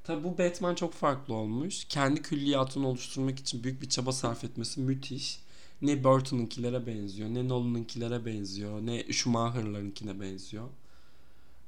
[0.04, 1.84] tabi bu Batman çok farklı olmuş.
[1.84, 5.40] Kendi külliyatını oluşturmak için büyük bir çaba sarf etmesi müthiş.
[5.82, 10.68] Ne Burton'unkilere benziyor, ne Nolan'ınkilere benziyor, ne Schumacher'larınkine benziyor.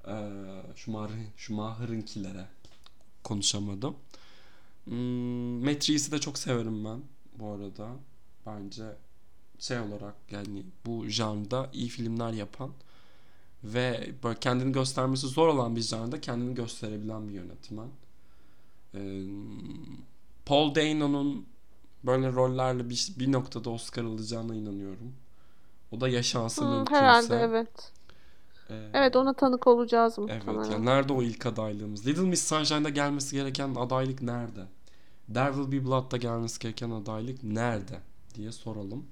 [0.07, 0.31] Ee,
[0.77, 2.47] Schumacher, Schumacher'ınkilere
[3.25, 3.97] konuşamadım.
[4.89, 7.03] Hmm, Matrix'i de çok severim ben
[7.39, 7.89] bu arada.
[8.47, 8.85] Bence
[9.59, 12.71] şey olarak yani bu janrda iyi filmler yapan
[13.65, 17.89] ve böyle kendini göstermesi zor olan bir janrda kendini gösterebilen bir yönetmen.
[18.95, 19.23] Ee,
[20.47, 21.47] Paul Dano'nun
[22.05, 25.15] böyle rollerle bir, bir noktada Oscar alacağına inanıyorum.
[25.93, 26.97] O da yaşansa Hmm, mümkünse.
[26.97, 27.93] herhalde evet.
[28.71, 30.71] Ee, Evet ona tanık olacağız Evet muhtemelen.
[30.73, 32.07] ya nerede o ilk adaylığımız?
[32.07, 34.67] Little Miss Sunshine'da gelmesi gereken adaylık nerede?
[35.35, 38.01] There Will Be Blood'da gelmesi gereken adaylık nerede
[38.35, 39.07] diye soralım.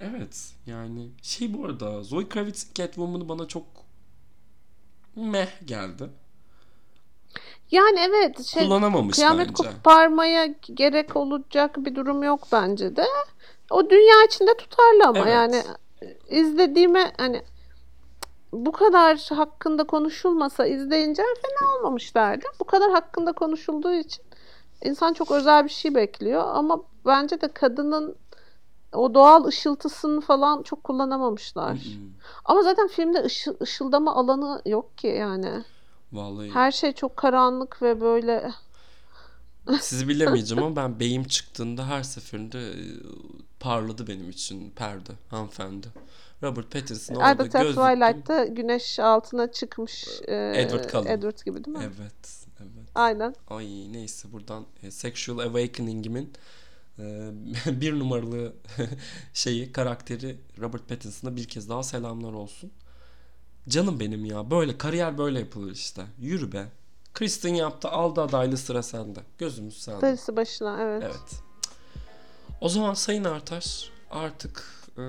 [0.00, 3.64] Evet yani şey bu arada Zoe Kravitz Catwoman'ı bana çok
[5.16, 6.10] meh geldi.
[7.70, 9.54] Yani evet şey Kullanamamış kıyamet bence.
[9.70, 13.04] koparmaya gerek olacak bir durum yok bence de.
[13.70, 15.32] O dünya içinde tutarlı ama Evet.
[15.32, 15.62] yani
[16.28, 17.42] izlediğime hani
[18.52, 22.50] bu kadar hakkında konuşulmasa izleyince fena olmamış derdim.
[22.60, 24.24] Bu kadar hakkında konuşulduğu için
[24.84, 28.16] insan çok özel bir şey bekliyor ama bence de kadının
[28.92, 31.78] o doğal ışıltısını falan çok kullanamamışlar.
[32.44, 35.64] Ama zaten filmde ışıl, ışıldama alanı yok ki yani.
[36.12, 38.50] Vallahi Her şey çok karanlık ve böyle
[39.80, 42.82] sizi bilemeyeceğim ama ben beyim çıktığında her seferinde e,
[43.60, 45.86] parladı benim için perde hanımefendi.
[46.42, 47.82] Robert Pattinson orada Elbette gözlüklü.
[47.82, 51.06] Twilight'ta güneş altına çıkmış e, Edward Cullen.
[51.06, 51.84] Edward gibi değil mi?
[51.84, 52.88] Evet, evet.
[52.94, 53.34] Aynen.
[53.48, 56.32] Ay neyse buradan e, Sexual Awakening'imin
[56.98, 57.30] e,
[57.80, 58.52] bir numaralı
[59.34, 62.70] şeyi karakteri Robert Pattinson'a bir kez daha selamlar olsun.
[63.68, 66.02] Canım benim ya böyle kariyer böyle yapılır işte.
[66.18, 66.66] Yürü be.
[67.14, 69.20] Kristen yaptı aldı adaylı sıra sende.
[69.38, 70.00] Gözümüz sende.
[70.00, 71.02] Darısı başına evet.
[71.06, 71.42] Evet.
[72.60, 74.64] O zaman Sayın Artaş artık
[74.98, 75.02] e,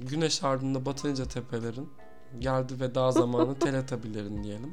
[0.00, 1.88] güneş ardında batınca tepelerin
[2.38, 4.72] geldi veda zamanı teletabilerin diyelim.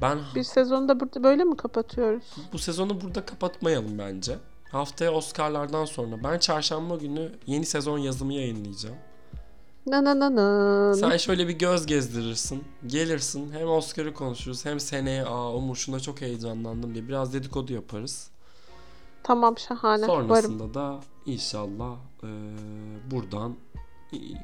[0.00, 2.24] Ben Bir sezonu da burada böyle mi kapatıyoruz?
[2.52, 4.36] bu sezonu burada kapatmayalım bence.
[4.70, 8.96] Haftaya Oscar'lardan sonra ben çarşamba günü yeni sezon yazımı yayınlayacağım.
[9.86, 10.94] Na na na na.
[10.94, 12.64] Sen şöyle bir göz gezdirirsin.
[12.86, 18.30] Gelirsin hem Oscar'ı konuşuruz hem seneye aa Umur şuna çok heyecanlandım diye biraz dedikodu yaparız.
[19.22, 20.08] Tamam şahane.
[20.08, 20.28] Varım.
[20.28, 22.28] Sonrasında da inşallah e,
[23.10, 23.54] buradan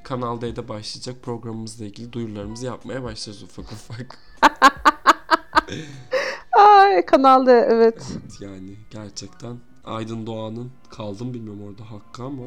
[0.04, 4.18] Kanal D'de başlayacak programımızla ilgili duyurularımızı yapmaya başlarız ufak ufak.
[6.58, 8.02] Ay kanalda evet.
[8.12, 12.42] Evet yani gerçekten Aydın Doğan'ın kaldım bilmiyorum orada hakkı ama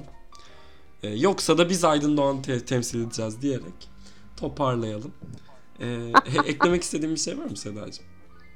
[1.03, 3.89] e, yoksa da biz Aydın Doğan'ı te- temsil edeceğiz diyerek
[4.37, 5.11] toparlayalım.
[5.79, 6.11] E, e-
[6.45, 8.05] eklemek istediğin bir şey var mı Sedacığım?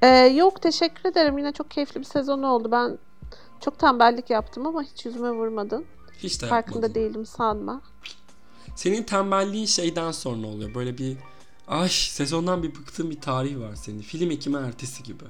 [0.02, 1.38] Ee, yok teşekkür ederim.
[1.38, 2.68] Yine çok keyifli bir sezon oldu.
[2.72, 2.98] Ben
[3.60, 5.84] çok tembellik yaptım ama hiç yüzüme vurmadın.
[6.18, 6.94] Hiç de Farkında yapmadın.
[6.94, 7.80] değilim sanma.
[8.76, 10.74] Senin tembelliğin şeyden sonra oluyor.
[10.74, 11.16] Böyle bir
[11.68, 14.00] ay sezondan bir bıktığın bir tarih var senin.
[14.00, 15.24] Film ekimi ertesi gibi.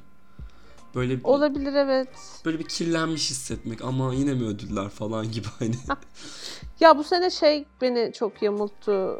[0.94, 2.08] Böyle bir, Olabilir evet.
[2.44, 5.74] böyle bir kirlenmiş hissetmek ama yine mi ödüller falan gibi hani.
[6.80, 9.18] Ya bu sene şey beni çok yamulttu.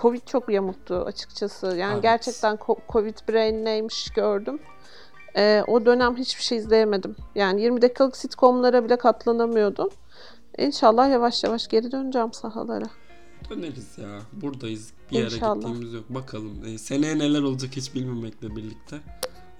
[0.00, 1.66] Covid çok yamulttu açıkçası.
[1.66, 2.02] Yani Evet.
[2.02, 4.60] gerçekten Covid brain neymiş gördüm.
[5.36, 7.16] Ee, o dönem hiçbir şey izleyemedim.
[7.34, 9.88] Yani 20 dakikalık sitcomlara bile katlanamıyordum.
[10.58, 12.86] İnşallah yavaş yavaş geri döneceğim sahalara.
[13.56, 14.20] Döneriz ya.
[14.32, 14.90] Buradayız.
[15.10, 15.54] Bir yere İnşallah.
[15.54, 16.04] gittiğimiz yok.
[16.08, 16.64] Bakalım.
[16.66, 19.00] Ee, seneye neler olacak hiç bilmemekle birlikte.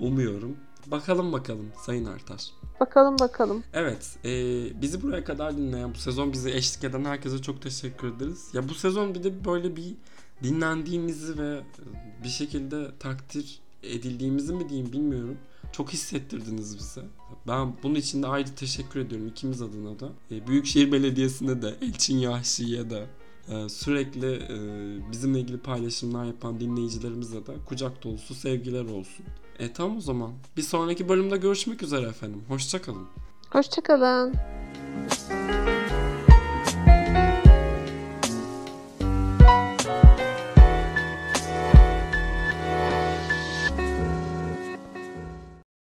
[0.01, 0.57] Umuyorum.
[0.87, 2.51] Bakalım bakalım Sayın Artaş.
[2.81, 3.65] Bakalım bakalım.
[3.73, 4.31] Evet, e,
[4.83, 8.49] bizi buraya kadar dinleyen, bu sezon bizi eşlik eden herkese çok teşekkür ederiz.
[8.53, 9.95] Ya bu sezon bir de böyle bir
[10.43, 11.61] dinlendiğimizi ve
[12.25, 15.37] bir şekilde takdir edildiğimizi mi diyeyim bilmiyorum.
[15.73, 17.03] Çok hissettirdiniz bize.
[17.49, 20.09] Ben bunun için de ayrı teşekkür ediyorum ikimiz adına da.
[20.31, 23.07] E, Büyükşehir Belediyesi'ne de, Elçin Yahşi'ye de, e,
[23.49, 24.57] ee, sürekli e,
[25.13, 29.25] bizimle ilgili paylaşımlar yapan dinleyicilerimize de kucak dolusu sevgiler olsun.
[29.59, 30.33] E tamam o zaman.
[30.57, 32.43] Bir sonraki bölümde görüşmek üzere efendim.
[32.49, 33.07] Hoşçakalın.
[33.51, 34.35] Hoşçakalın.
[35.05, 35.82] Hoşçakalın.